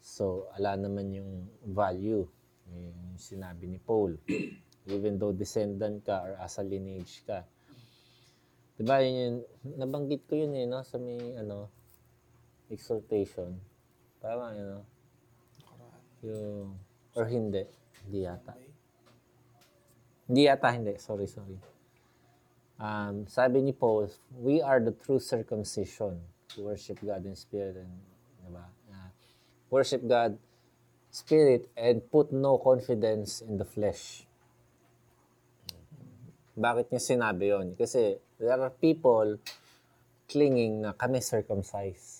[0.00, 2.24] So, ala naman yung value.
[2.72, 4.16] Yung sinabi ni Paul.
[4.88, 7.44] Even though descendant ka or as a lineage ka.
[8.80, 9.34] Diba, yun yun,
[9.76, 10.80] nabanggit ko yun eh, no?
[10.80, 11.68] Sa may, ano,
[12.70, 13.60] exhortation.
[14.22, 14.82] Tama, you know?
[16.22, 16.78] Yung,
[17.14, 17.64] or hindi.
[18.06, 18.54] Hindi yata.
[20.28, 20.94] Hindi yata, hindi.
[20.98, 21.58] Sorry, sorry.
[22.80, 24.08] Um, sabi ni Paul,
[24.40, 26.16] we are the true circumcision
[26.56, 27.92] to worship God in spirit and,
[28.40, 28.64] diba?
[28.88, 29.10] Uh,
[29.68, 30.40] worship God
[31.10, 34.24] spirit and put no confidence in the flesh.
[36.56, 37.66] Bakit niya sinabi yon?
[37.74, 39.38] Kasi there are people
[40.30, 42.19] clinging na kami circumcised.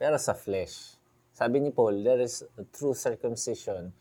[0.00, 0.96] Pero sa flesh.
[1.36, 3.92] Sabi ni Paul, there is a true circumcision.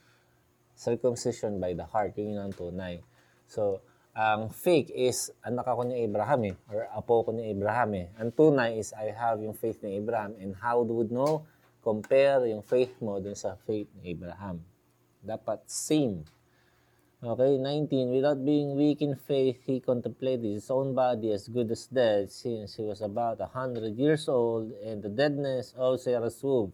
[0.71, 2.15] Circumcision by the heart.
[2.15, 3.03] Yun yung tunay.
[3.51, 3.83] So,
[4.15, 8.07] ang fake is anak ako ni Abraham eh, or apo ko ni Abraham eh.
[8.15, 11.43] Ang tunay is I have yung faith ni Abraham and how would know?
[11.83, 14.63] Compare yung faith mo dun sa faith ni Abraham.
[15.19, 16.23] Dapat same.
[17.19, 18.15] Okay, 19.
[18.15, 22.79] Without being weak in faith, he contemplated his own body as good as dead since
[22.79, 26.71] he was about a hundred years old and the deadness of Sarah's womb.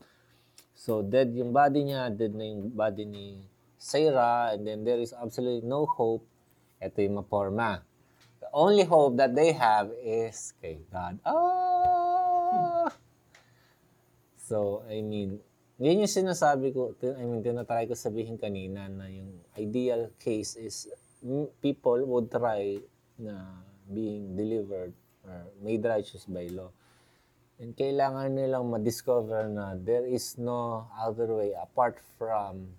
[0.78, 3.42] So, dead yung body niya, dead na yung body ni
[3.74, 6.22] Sarah, and then there is absolutely no hope.
[6.78, 7.82] Ito yung maporma.
[8.38, 11.18] The only hope that they have is kay God.
[11.26, 12.94] Ah!
[14.38, 15.42] So, I mean,
[15.76, 20.88] yun yung sinasabi ko, I mean, tinatry ko sabihin kanina na yung ideal case is
[21.60, 22.80] people would try
[23.20, 23.60] na
[23.92, 24.96] being delivered
[25.28, 26.72] or made righteous by law.
[27.60, 32.72] And kailangan nilang ma-discover na there is no other way apart from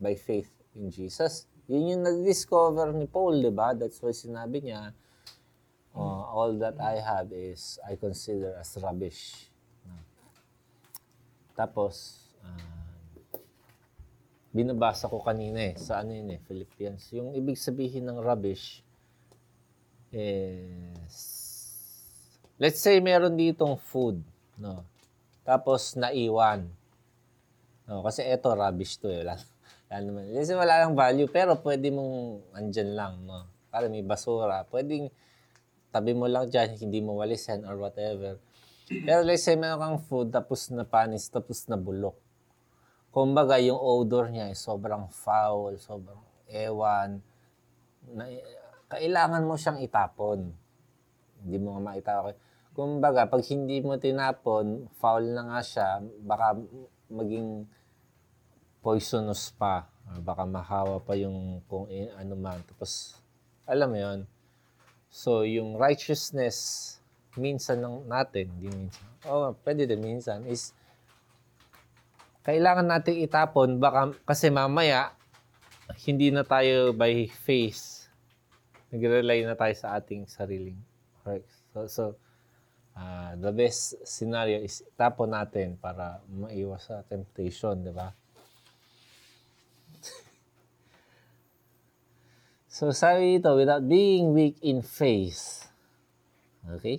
[0.00, 1.48] by faith in Jesus.
[1.68, 3.72] Yun yung na-discover ni Paul, di ba?
[3.72, 4.92] That's why sinabi niya,
[5.96, 9.48] uh, all that I have is I consider as rubbish.
[11.56, 12.76] Tapos, uh,
[14.52, 17.12] binabasa ko kanina eh, sa ano yun eh, Philippians.
[17.16, 18.84] Yung ibig sabihin ng rubbish
[20.12, 21.16] is,
[22.60, 24.20] let's say meron ditong food,
[24.60, 24.84] no?
[25.44, 26.68] Tapos naiwan.
[27.86, 29.22] No, kasi eto rubbish to eh.
[29.22, 29.38] Wala,
[30.02, 30.28] naman.
[30.34, 33.46] Kasi wala lang value, pero pwede mong andyan lang, no?
[33.70, 34.64] Para may basura.
[34.66, 35.12] Pwedeng
[35.94, 38.36] tabi mo lang dyan, hindi mo walisan or whatever.
[38.86, 42.14] Pero let's say meron kang food tapos na panis, tapos na bulok.
[43.10, 47.18] Kumbaga, yung odor niya ay sobrang foul, sobrang ewan.
[48.14, 48.28] Na,
[48.86, 50.54] kailangan mo siyang itapon.
[51.42, 52.34] Hindi mo nga maitapon.
[52.76, 55.88] Kumbaga, pag hindi mo tinapon, foul na nga siya,
[56.22, 56.60] baka
[57.10, 57.66] maging
[58.84, 59.90] poisonous pa.
[60.22, 62.62] Baka mahawa pa yung kung ano man.
[62.70, 63.18] Tapos,
[63.66, 64.20] alam mo yun.
[65.10, 67.00] So, yung righteousness,
[67.36, 70.72] minsan ng natin, hindi minsan, oh, pwede din minsan, is
[72.46, 75.10] kailangan natin itapon baka kasi mamaya
[76.06, 78.06] hindi na tayo by faith
[78.90, 80.78] nagre-rely na tayo sa ating sariling
[81.26, 81.66] works.
[81.74, 82.14] So, so
[82.94, 88.14] ah, the best scenario is itapon natin para maiwas sa temptation, di ba?
[92.72, 95.68] so, sabi dito, without being weak in faith.
[96.66, 96.98] Okay?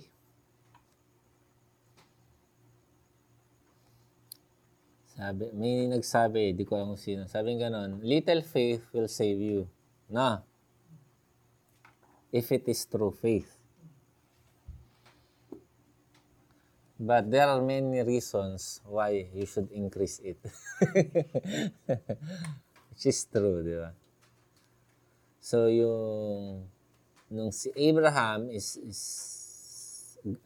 [5.18, 7.26] Sabi, may nagsabi, di ko alam kung sino.
[7.26, 9.66] Sabi ganon, little faith will save you.
[10.06, 10.46] Na.
[12.30, 13.50] If it is true faith.
[16.94, 20.38] But there are many reasons why you should increase it.
[22.94, 23.90] Which is true, di ba?
[25.42, 26.62] So, yung
[27.26, 29.02] nung si Abraham is, is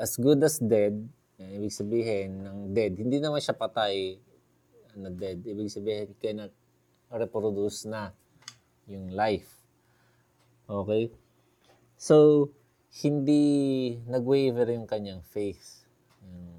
[0.00, 0.96] as good as dead,
[1.36, 4.16] eh, ibig sabihin ng dead, hindi naman siya patay
[4.96, 5.40] na dead.
[5.44, 6.52] Ibig sabihin, cannot
[7.12, 8.12] reproduce na
[8.88, 9.48] yung life.
[10.68, 11.12] Okay?
[11.96, 12.48] So,
[13.04, 15.84] hindi nag-waver yung kanyang faith.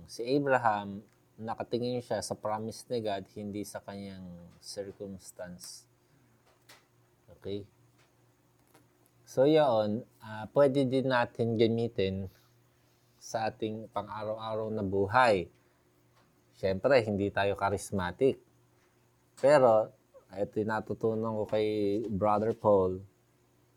[0.09, 1.01] Si Abraham,
[1.41, 4.25] nakatingin siya sa promise ni God, hindi sa kanyang
[4.61, 5.89] circumstance.
[7.37, 7.65] Okay?
[9.25, 12.29] So, yun, ah, pwede din natin gamitin
[13.17, 15.49] sa ating pang-araw-araw na buhay.
[16.63, 18.39] Siyempre, hindi tayo charismatic.
[19.35, 19.91] Pero,
[20.31, 21.67] ito yung natutunan ko kay
[22.07, 23.03] Brother Paul,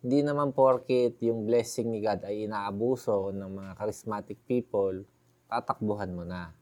[0.07, 5.03] hindi naman porket yung blessing ni God ay inaabuso ng mga charismatic people,
[5.51, 6.55] tatakbuhan mo na.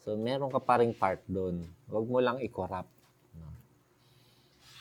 [0.00, 1.60] So, meron ka pa ring part doon.
[1.92, 2.96] Huwag mo lang i-corrupt.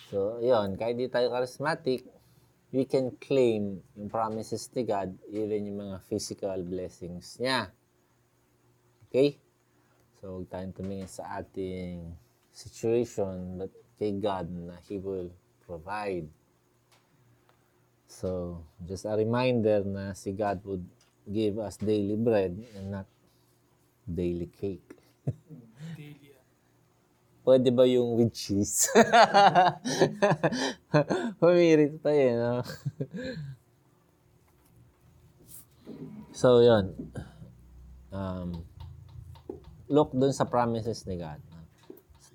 [0.07, 2.07] So, yun, kahit di tayo charismatic,
[2.71, 7.75] we can claim yung promises ni God, even yung mga physical blessings niya.
[9.11, 9.48] Okay?
[10.19, 12.11] So, huwag tayong tumingin sa ating
[12.51, 15.31] situation, but kay God na He will
[15.63, 16.27] provide.
[18.11, 20.83] So, just a reminder na si God would
[21.23, 23.07] give us daily bread and not
[24.03, 24.91] daily cake.
[25.95, 26.35] Daily.
[26.35, 26.43] ah.
[27.47, 28.91] Pwede ba yung with cheese?
[31.39, 32.59] Humirit pa eh, no?
[36.35, 36.91] so, yun.
[38.11, 38.67] Um,
[39.89, 41.41] look dun sa promises ni God.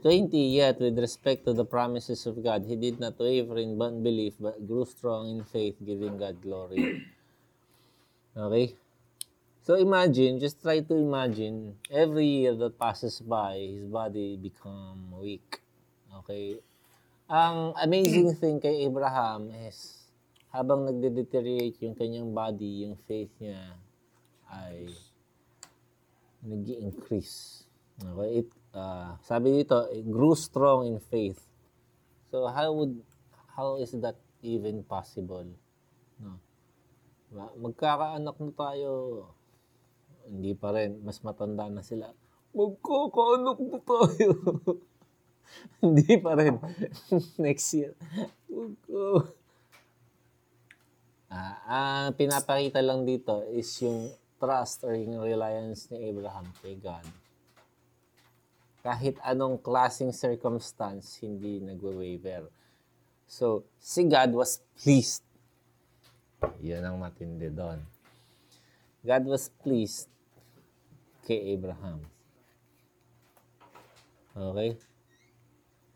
[0.05, 4.37] 20, yet with respect to the promises of God, he did not waver in unbelief,
[4.37, 7.09] but grew strong in faith, giving God glory.
[8.37, 8.75] Okay?
[9.63, 15.63] So imagine, just try to imagine, every year that passes by, his body become weak.
[16.19, 16.59] Okay?
[17.31, 20.05] Ang amazing thing kay Abraham is,
[20.51, 23.79] habang nagde-deteriorate yung kanyang body, yung faith niya
[24.51, 24.91] ay
[26.45, 27.65] nag increase
[28.03, 28.43] Okay?
[28.43, 31.39] It, ah, sabi dito, it grew strong in faith.
[32.35, 32.99] So how would,
[33.55, 35.47] how is that even possible?
[36.19, 36.43] No?
[37.31, 38.91] Ma- Magkakaanak na tayo,
[40.27, 42.11] hindi pa rin, mas matanda na sila.
[42.51, 44.31] Magkakaanak na tayo.
[45.85, 46.59] hindi pa rin.
[47.45, 47.95] Next year.
[48.51, 49.31] Magka...
[51.35, 54.07] Ah, ang pinapakita lang dito is yung
[54.45, 57.09] trust or yung reliance ni Abraham kay God.
[58.85, 62.53] Kahit anong klaseng circumstance, hindi nagwe-waver.
[63.25, 65.25] So, si God was pleased.
[66.61, 67.81] Yan ang matindi doon.
[69.01, 70.13] God was pleased
[71.25, 72.05] kay Abraham.
[74.37, 74.77] Okay?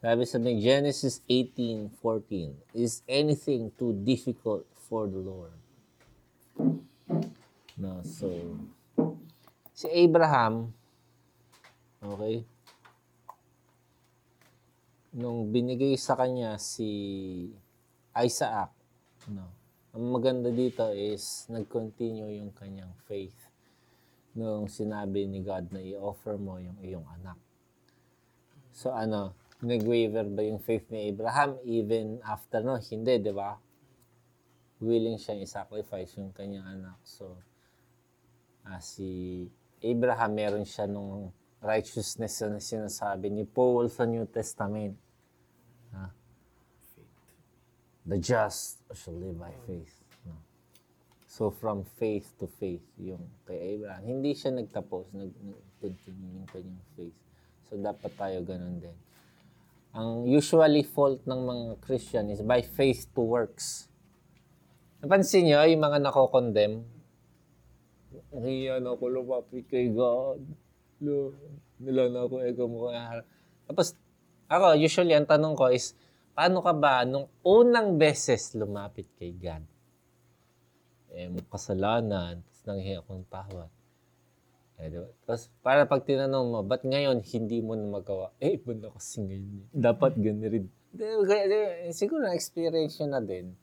[0.00, 5.52] Sabi sa may Genesis 18:14, Is anything too difficult for the Lord?
[7.78, 8.26] No, so,
[9.70, 10.74] si Abraham,
[12.02, 12.42] okay,
[15.14, 16.90] nung binigay sa kanya si
[18.18, 18.74] Isaac,
[19.30, 19.46] no,
[19.94, 23.46] ang maganda dito is nag-continue yung kanyang faith
[24.34, 27.38] nung sinabi ni God na i-offer mo yung iyong anak.
[28.74, 32.78] So ano, nag-waver ba yung faith ni Abraham even after no?
[32.78, 33.54] Hindi, di ba?
[34.82, 36.98] Willing siyang i-sacrifice yung kanyang anak.
[37.02, 37.38] So,
[38.68, 39.48] ah, si
[39.80, 44.94] Abraham, meron siya nung righteousness na sinasabi ni Paul sa New Testament.
[45.90, 46.12] Ah,
[48.04, 49.96] the just shall live by faith.
[50.28, 50.36] No?
[51.24, 54.04] So from faith to faith, yung kay Abraham.
[54.04, 57.16] Hindi siya nagtapos, nag, nag-continue yung kanyang faith.
[57.68, 58.96] So dapat tayo ganun din.
[59.96, 63.88] Ang usually fault ng mga Christian is by faith to works.
[65.00, 66.97] Napansin nyo, yung mga nako-condemn,
[68.28, 70.44] Nahiya na ako lumapit kay God.
[71.00, 71.32] Lo,
[71.80, 72.92] nila na ako ego mo.
[73.64, 73.96] Tapos,
[74.46, 75.96] ako, usually, ang tanong ko is,
[76.32, 79.64] paano ka ba nung unang beses lumapit kay God?
[81.08, 83.70] Eh, kasalanan, tapos nanghihingi akong tawad.
[84.78, 85.08] Eh, diba?
[85.24, 88.30] Tapos, para pag tinanong mo, ba't ngayon hindi mo na magawa?
[88.38, 89.52] Eh, iba na kasi ngayon.
[89.58, 89.66] eh.
[89.72, 90.64] Dapat ganun rin.
[90.94, 93.56] Kaya- di- Siguro na-experience na din.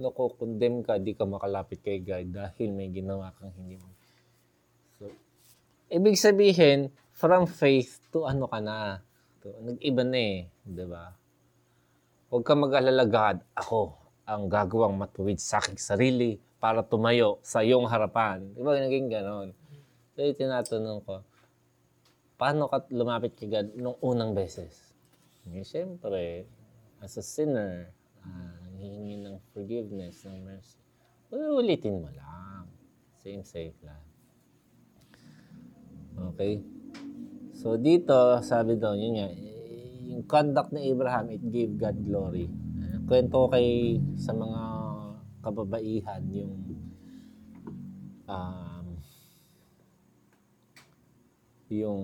[0.00, 3.90] Nako-condemn ka, di ka makalapit kay God dahil may ginawa kang hindi mo.
[4.96, 5.12] So,
[5.92, 9.04] ibig sabihin, from faith to ano ka na.
[9.44, 10.38] To, nag-iba na eh.
[10.64, 11.12] Di ba?
[12.32, 13.44] Huwag ka mag-alala, God.
[13.52, 13.92] Ako
[14.24, 18.40] ang gagawang matuwid sa aking sarili para tumayo sa iyong harapan.
[18.54, 19.52] Di ba naging ganon?
[20.16, 21.20] So, tinatanong ko,
[22.40, 24.94] paano ka lumapit kay God nung unang beses?
[25.50, 26.46] Eh, siyempre,
[27.02, 27.90] as a sinner,
[28.22, 30.82] ah, hihingi ng forgiveness, ng mercy.
[31.30, 32.66] Ulitin mo lang.
[33.22, 34.02] Same safe lang.
[36.34, 36.58] Okay?
[37.54, 39.30] So dito, sabi daw, yun nga,
[40.12, 42.50] yung conduct ni Abraham, it gave God glory.
[42.82, 44.60] Eh, Kwento kay sa mga
[45.40, 46.52] kababaihan, yung
[48.28, 48.86] um,
[51.72, 52.02] yung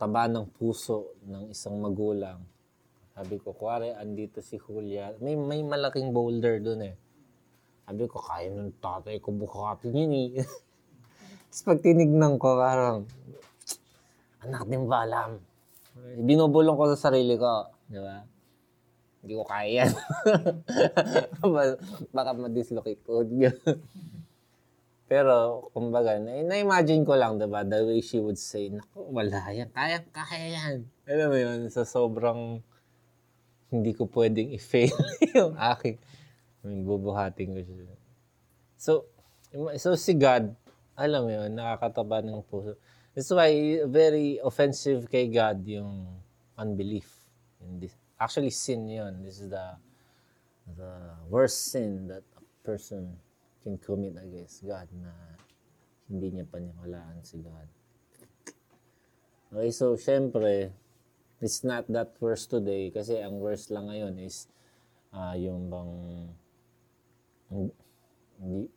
[0.00, 2.40] taba ng puso ng isang magulang.
[3.20, 5.12] Sabi ko, kuwari, andito si Julia.
[5.20, 6.96] May, may malaking boulder dun eh.
[7.84, 10.40] Sabi ko, kaya ng tatay ko bukatin yun eh.
[11.52, 13.04] Tapos pag tinignan ko, parang,
[14.40, 15.36] anak din ba alam?
[16.16, 17.68] Binubulong ko sa sarili ko.
[17.92, 18.24] Di ba?
[19.20, 19.92] Hindi ko kaya yan.
[21.44, 21.76] Ba-
[22.16, 23.20] Baka ma-dislocate ko.
[25.12, 29.68] Pero, kumbaga, na- na-imagine ko lang, diba, the way she would say, naku, wala yan,
[29.76, 30.88] kaya, kaya yan.
[31.04, 32.64] Alam mo yun, sa sobrang
[33.70, 34.92] hindi ko pwedeng i-fail
[35.38, 35.96] yung aking,
[36.60, 37.96] I mean, bubuhatin ko siya.
[38.76, 39.06] So,
[39.78, 40.52] so si God,
[40.98, 42.76] alam mo yun, nakakataba ng puso.
[43.14, 46.06] That's why, very offensive kay God yung
[46.58, 47.08] unbelief.
[48.20, 49.24] Actually, sin yun.
[49.24, 49.80] This is the
[50.76, 50.92] the
[51.26, 53.16] worst sin that a person
[53.64, 55.10] can commit against God na
[56.06, 57.68] hindi niya paniwalaan si God.
[59.50, 60.70] Okay, so syempre,
[61.40, 64.46] it's not that worst today kasi ang worst lang ngayon is
[65.10, 65.92] ah, yung bang
[68.40, 68.68] hindi,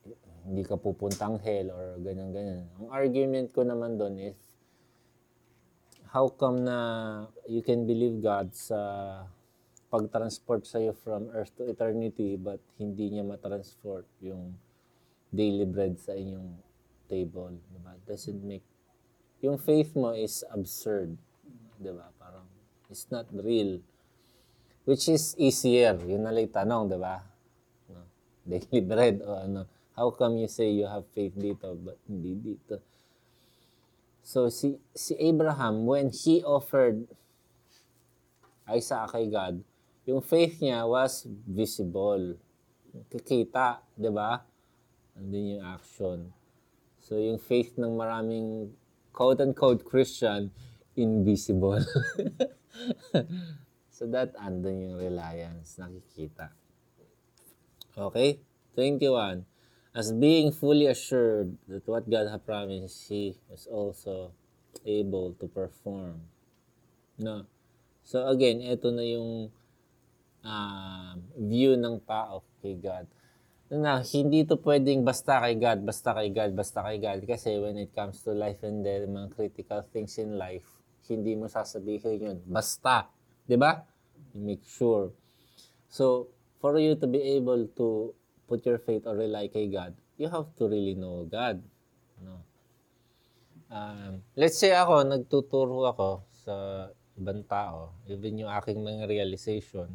[0.43, 2.67] hindi ka pupuntang hell or ganyan-ganyan.
[2.79, 4.39] Ang argument ko naman doon is
[6.11, 6.77] how come na
[7.47, 8.79] you can believe God sa
[9.93, 14.57] pag-transport sa'yo from earth to eternity but hindi niya matransport yung
[15.33, 16.53] daily bread sa inyong
[17.09, 17.57] table.
[17.73, 17.93] Diba?
[18.05, 18.65] Doesn't make...
[19.41, 21.17] Yung faith mo is absurd.
[21.81, 22.12] Diba?
[22.89, 23.79] It's not real.
[24.83, 25.95] Which is easier.
[25.95, 27.23] Yun na lang tanong, diba?
[27.87, 28.03] No?
[28.49, 29.63] Daily bread o ano.
[29.95, 32.81] How come you say you have faith dito but hindi dito?
[34.23, 37.05] So, si, si Abraham, when he offered
[38.65, 39.59] Isaac kay God,
[40.07, 42.39] yung faith niya was visible.
[43.11, 44.39] Kikita, di ba?
[45.19, 46.19] Andun yung action.
[47.03, 48.71] So, yung faith ng maraming
[49.11, 50.49] quote-unquote Christian,
[50.95, 51.81] invisible.
[53.95, 56.53] so, that andun yung reliance, nakikita.
[57.97, 58.41] Okay?
[58.75, 59.45] 21.
[59.93, 64.33] As being fully assured that what God had promised, He was also
[64.81, 66.25] able to perform.
[67.21, 67.45] No.
[68.01, 69.53] So again, ito na yung
[70.41, 73.05] ah, view ng tao kay God.
[73.73, 77.21] Na hindi to pwedeng basta kay God, basta kay God, basta kay God.
[77.29, 80.67] Kasi when it comes to life and death, mga critical things in life,
[81.09, 82.37] hindi mo sasabihin yun.
[82.47, 83.09] Basta.
[83.43, 83.83] 'Di ba?
[84.33, 85.11] Make sure.
[85.91, 88.15] So, for you to be able to
[88.49, 91.61] put your faith or rely kay God, you have to really know God.
[92.23, 92.41] No?
[93.69, 96.87] Um, let's say ako, nagtuturo ako sa
[97.17, 99.89] ibang tao, even yung aking mga realization,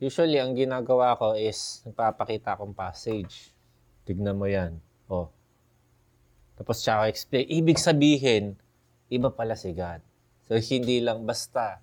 [0.00, 3.52] usually, ang ginagawa ko is, nagpapakita akong passage.
[4.04, 4.76] Tignan mo yan.
[5.08, 5.32] Oh.
[6.54, 7.46] Tapos siya ako explain.
[7.48, 8.44] Ibig sabihin,
[9.10, 10.00] iba pala si God.
[10.44, 11.80] So, hindi lang basta.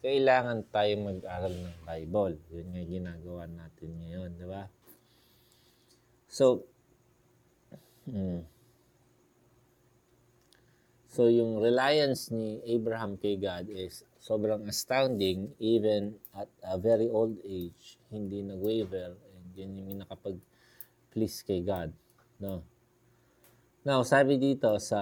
[0.00, 2.40] Kailangan tayong mag-aral ng Bible.
[2.48, 4.64] Yun nga ginagawa natin ngayon, di ba?
[6.30, 6.64] So,
[8.08, 8.48] hmm.
[11.10, 17.34] So yung reliance ni Abraham kay God is sobrang astounding even at a very old
[17.42, 21.90] age, hindi nag-waver and yun yung nakapag-please kay God.
[22.38, 22.62] No?
[23.80, 25.00] Now, sabi dito sa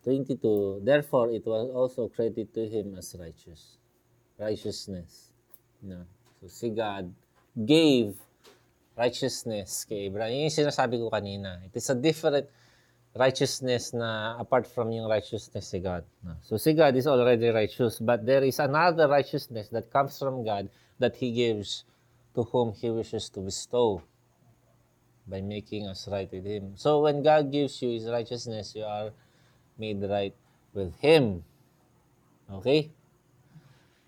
[0.00, 3.76] 22, Therefore, it was also credited to him as righteous.
[4.40, 5.28] Righteousness.
[5.84, 6.08] No?
[6.40, 7.12] So, si God
[7.52, 8.16] gave
[8.96, 10.32] righteousness kay Abraham.
[10.32, 11.60] Yun yung sinasabi ko kanina.
[11.68, 12.48] It is a different
[13.12, 16.08] righteousness na apart from yung righteousness si God.
[16.24, 16.40] No?
[16.40, 20.72] So, si God is already righteous, but there is another righteousness that comes from God
[20.96, 21.84] that He gives
[22.32, 24.00] to whom He wishes to bestow
[25.26, 26.76] by making us right with Him.
[26.76, 29.10] So when God gives you His righteousness, you are
[29.78, 30.34] made right
[30.72, 31.44] with Him.
[32.50, 32.90] Okay?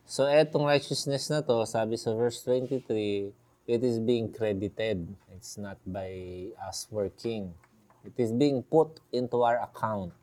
[0.04, 3.32] So etong righteousness na to, sabi sa verse 23,
[3.66, 5.02] it is being credited.
[5.34, 7.54] It's not by us working.
[8.06, 10.14] It is being put into our account.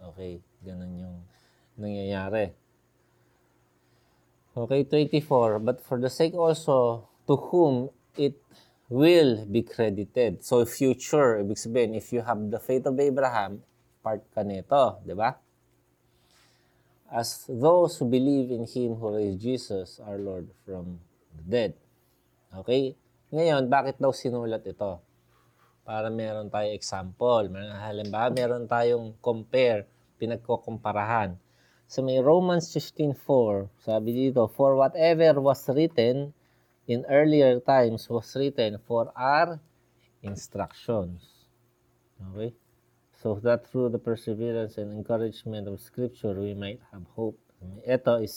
[0.00, 0.40] Okay?
[0.64, 1.18] Ganun yung
[1.76, 2.56] nangyayari.
[4.52, 5.60] Okay, 24.
[5.60, 8.36] But for the sake also to whom it
[8.92, 10.44] will be credited.
[10.44, 13.64] So, future, ibig sabihin, if you have the faith of Abraham,
[14.04, 15.40] part ka nito, di ba?
[17.08, 21.00] As those who believe in Him who raised Jesus, our Lord, from
[21.32, 21.72] the dead.
[22.52, 22.92] Okay?
[23.32, 25.00] Ngayon, bakit daw sinulat ito?
[25.88, 27.48] Para meron tayo example.
[27.48, 29.88] Halimbawa, meron tayong compare,
[30.20, 31.40] pinagkukumparahan.
[31.88, 36.36] So may Romans 15.4, sabi dito, For whatever was written
[36.86, 39.60] in earlier times was written for our
[40.22, 41.22] instructions.
[42.32, 42.54] Okay?
[43.22, 47.38] So that through the perseverance and encouragement of Scripture, we might have hope.
[47.86, 48.34] Ito is,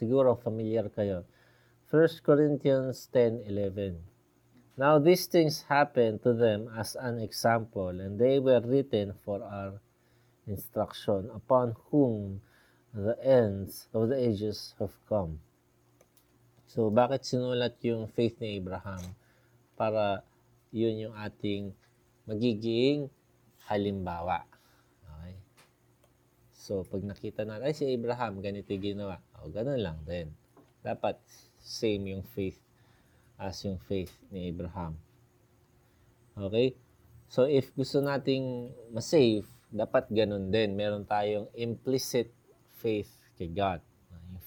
[0.00, 1.24] siguro familiar kayo.
[1.92, 4.00] 1 Corinthians 10.11
[4.76, 9.78] Now these things happened to them as an example, and they were written for our
[10.48, 12.40] instruction, upon whom
[12.94, 15.40] the ends of the ages have come.
[16.68, 19.02] So, bakit sinulat yung faith ni Abraham?
[19.76, 20.24] Para
[20.74, 21.70] yun yung ating
[22.26, 23.08] magiging
[23.70, 24.42] halimbawa.
[25.04, 25.36] Okay?
[26.52, 29.20] So, pag nakita natin, ay si Abraham, ganito yung ginawa.
[29.40, 30.32] O, ganun lang din.
[30.80, 31.20] Dapat
[31.60, 32.60] same yung faith
[33.38, 34.96] as yung faith ni Abraham.
[36.34, 36.74] Okay?
[37.30, 40.78] So, if gusto nating masave, dapat ganun din.
[40.78, 42.30] Meron tayong implicit
[42.78, 43.82] faith kay God.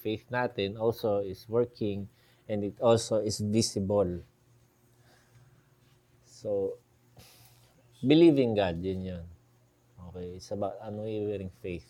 [0.07, 2.07] Faith natin also is working
[2.47, 4.23] and it also is visible.
[6.23, 6.79] So,
[7.99, 9.25] believing God, yun yun.
[10.07, 11.83] Okay, it's about unwavering faith.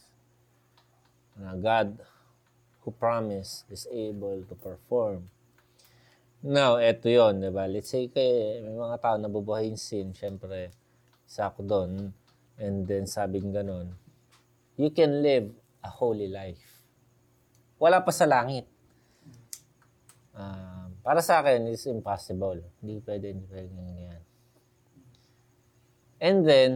[1.37, 2.01] Na God
[2.81, 5.29] who promised is able to perform.
[6.41, 7.69] Now, eto yon di ba?
[7.69, 10.73] Let's say kay may mga tao na bubuhay in sin, syempre,
[11.29, 12.17] isa ako doon,
[12.57, 13.93] and then sabing ganun,
[14.73, 15.53] you can live
[15.85, 16.76] a holy life.
[17.77, 18.65] Wala pa sa langit.
[20.33, 22.61] Ah, para sa akin, it's impossible.
[22.81, 24.21] Hindi pwede, hindi pwede ganyan.
[26.17, 26.71] And then,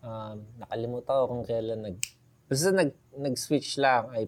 [0.00, 1.96] um, nakalimutan ko kung kailan nag...
[2.48, 4.26] Basta nag, nag-switch lang ay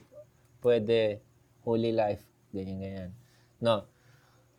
[0.63, 1.19] pwede
[1.65, 2.23] holy life,
[2.53, 3.11] ganyan, ganyan.
[3.59, 3.89] No.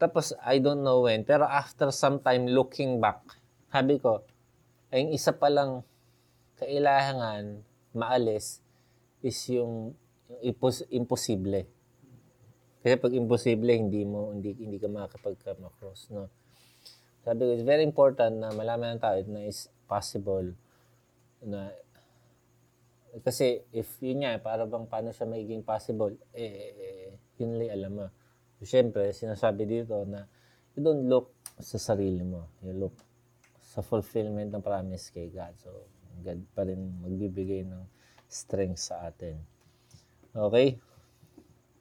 [0.02, 3.24] Tapos, I don't know when, pero after some time looking back,
[3.72, 4.26] sabi ko,
[4.94, 5.82] ay isa pa lang
[6.62, 7.66] kailangan
[7.98, 8.62] maalis
[9.26, 9.98] is yung,
[10.42, 11.68] impos- imposible.
[12.84, 16.28] Kasi pag imposible, hindi mo hindi hindi ka makakapag-come across, no.
[17.24, 20.52] Sabi ko, it's very important na malaman ng tao na is possible
[21.44, 21.72] na
[23.22, 28.06] kasi if yun nga, para bang paano siya magiging possible, eh, yun lang alam mo.
[28.58, 30.26] So, syempre, sinasabi dito na
[30.74, 31.30] you don't look
[31.62, 32.50] sa sarili mo.
[32.66, 32.98] You look
[33.62, 35.54] sa fulfillment ng promise kay God.
[35.62, 35.86] So,
[36.26, 37.86] God pa rin magbibigay ng
[38.26, 39.38] strength sa atin.
[40.34, 40.82] Okay?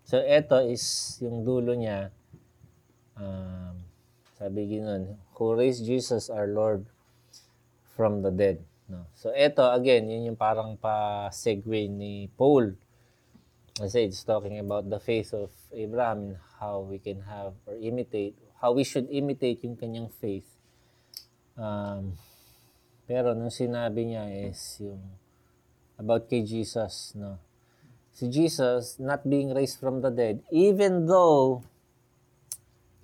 [0.05, 0.85] So, ito is
[1.25, 2.13] yung dulo niya.
[3.17, 3.81] Um,
[4.37, 6.85] sabi ganoon, who raised Jesus our Lord
[7.97, 8.61] from the dead.
[8.93, 9.09] No?
[9.17, 12.77] So, ito, again, yun yung parang pa-segue ni Paul.
[13.73, 18.37] Kasi it's talking about the faith of Abraham and how we can have or imitate,
[18.61, 20.47] how we should imitate yung kanyang faith.
[21.57, 22.21] Um,
[23.09, 25.01] pero nung sinabi niya is yung
[25.97, 27.41] about kay Jesus, no?
[28.13, 31.65] Si Jesus not being raised from the dead, even though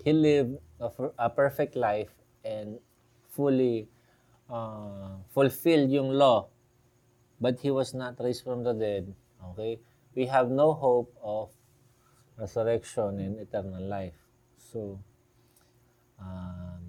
[0.05, 0.89] he lived a,
[1.19, 2.13] a perfect life
[2.45, 2.79] and
[3.33, 3.89] fully
[4.51, 6.49] uh, fulfilled yung law,
[7.41, 9.15] but he was not raised from the dead,
[9.53, 9.81] okay?
[10.15, 11.51] We have no hope of
[12.37, 14.17] resurrection and eternal life.
[14.59, 14.99] So,
[16.19, 16.83] um,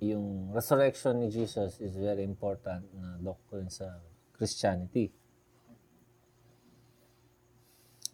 [0.00, 3.98] yung resurrection ni Jesus is very important na doctrine sa
[4.36, 5.10] Christianity.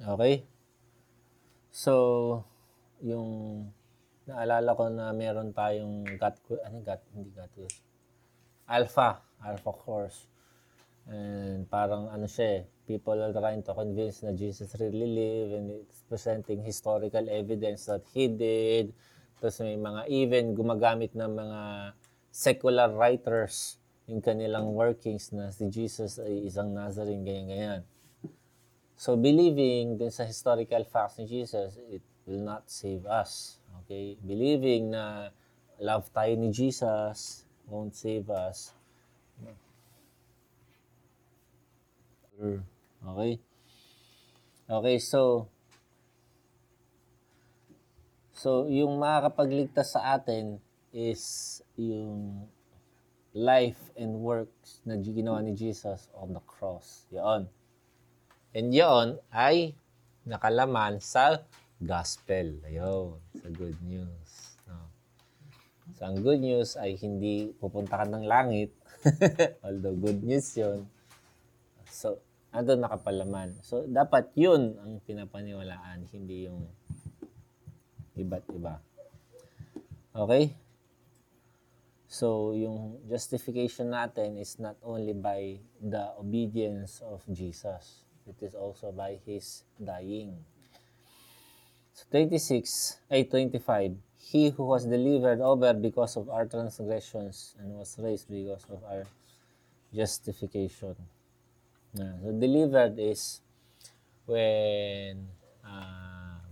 [0.03, 0.47] Okay?
[1.71, 2.43] So,
[3.03, 3.67] yung
[4.25, 7.83] naalala ko na meron tayong got, ano got, hindi quiz.
[8.65, 10.25] Alpha, alpha course.
[11.05, 15.67] And parang ano siya eh, people are trying to convince na Jesus really lived and
[15.85, 18.97] it's presenting historical evidence that he did.
[19.37, 21.61] Tapos may mga even gumagamit ng mga
[22.33, 23.77] secular writers
[24.09, 27.85] yung kanilang workings na si Jesus ay isang Nazarene, ganyan-ganyan.
[28.95, 33.59] So believing dun sa historical facts ni Jesus, it will not save us.
[33.85, 34.17] Okay?
[34.23, 35.35] Believing na
[35.83, 38.73] love tayo ni Jesus won't save us.
[43.05, 43.39] Okay?
[44.65, 45.51] Okay, so
[48.35, 50.61] So, yung makakapagligtas sa atin
[50.93, 52.45] is yung
[53.33, 57.09] life and works na ginawa ni Jesus on the cross.
[57.09, 57.49] Yun.
[58.55, 59.75] And yun ay
[60.23, 61.43] nakalaman sa
[61.83, 62.63] gospel.
[62.63, 64.31] Ayun, sa good news.
[64.71, 64.79] No.
[65.99, 68.71] So, ang good news ay hindi pupunta ka ng langit.
[69.67, 70.87] Although good news yun.
[71.91, 72.23] So,
[72.55, 73.59] andun nakapalaman.
[73.67, 76.63] So, dapat yun ang pinapaniwalaan, hindi yung
[78.15, 78.79] iba't iba.
[80.15, 80.55] Okay?
[82.07, 88.04] So, yung justification natin is not only by the obedience of Jesus.
[88.27, 90.45] It is also by His dying.
[91.95, 97.95] So, 26, ay 25, He who was delivered over because of our transgressions and was
[98.01, 99.05] raised because of our
[99.95, 100.97] justification.
[101.95, 103.41] Yeah, so, delivered is
[104.27, 105.29] when
[105.63, 106.43] uh,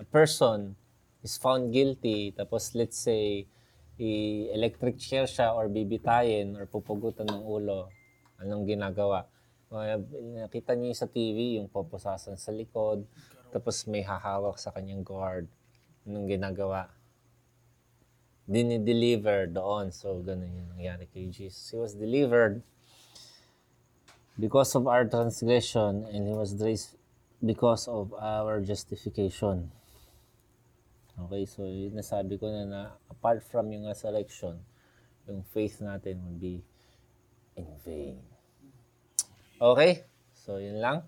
[0.00, 0.76] a person
[1.22, 3.44] is found guilty, tapos let's say,
[3.98, 7.90] i-electric chair siya or bibitayin or pupugutan ng ulo,
[8.38, 9.26] anong ginagawa?
[9.68, 13.04] Nakita niyo sa TV, yung pupusasan sa likod,
[13.52, 15.44] tapos may hahawak sa kanyang guard.
[16.08, 16.88] Anong ginagawa?
[18.48, 19.92] Dinideliver doon.
[19.92, 21.68] So, ganun yung nangyari kay Jesus.
[21.68, 22.64] He was delivered
[24.40, 26.96] because of our transgression and He was raised
[27.44, 29.68] because of our justification.
[31.18, 34.54] Okay, so yun nasabi ko na na apart from yung resurrection,
[35.26, 36.62] yung faith natin would be
[37.58, 38.27] in vain.
[39.58, 40.06] Okay?
[40.32, 41.02] So, yun lang.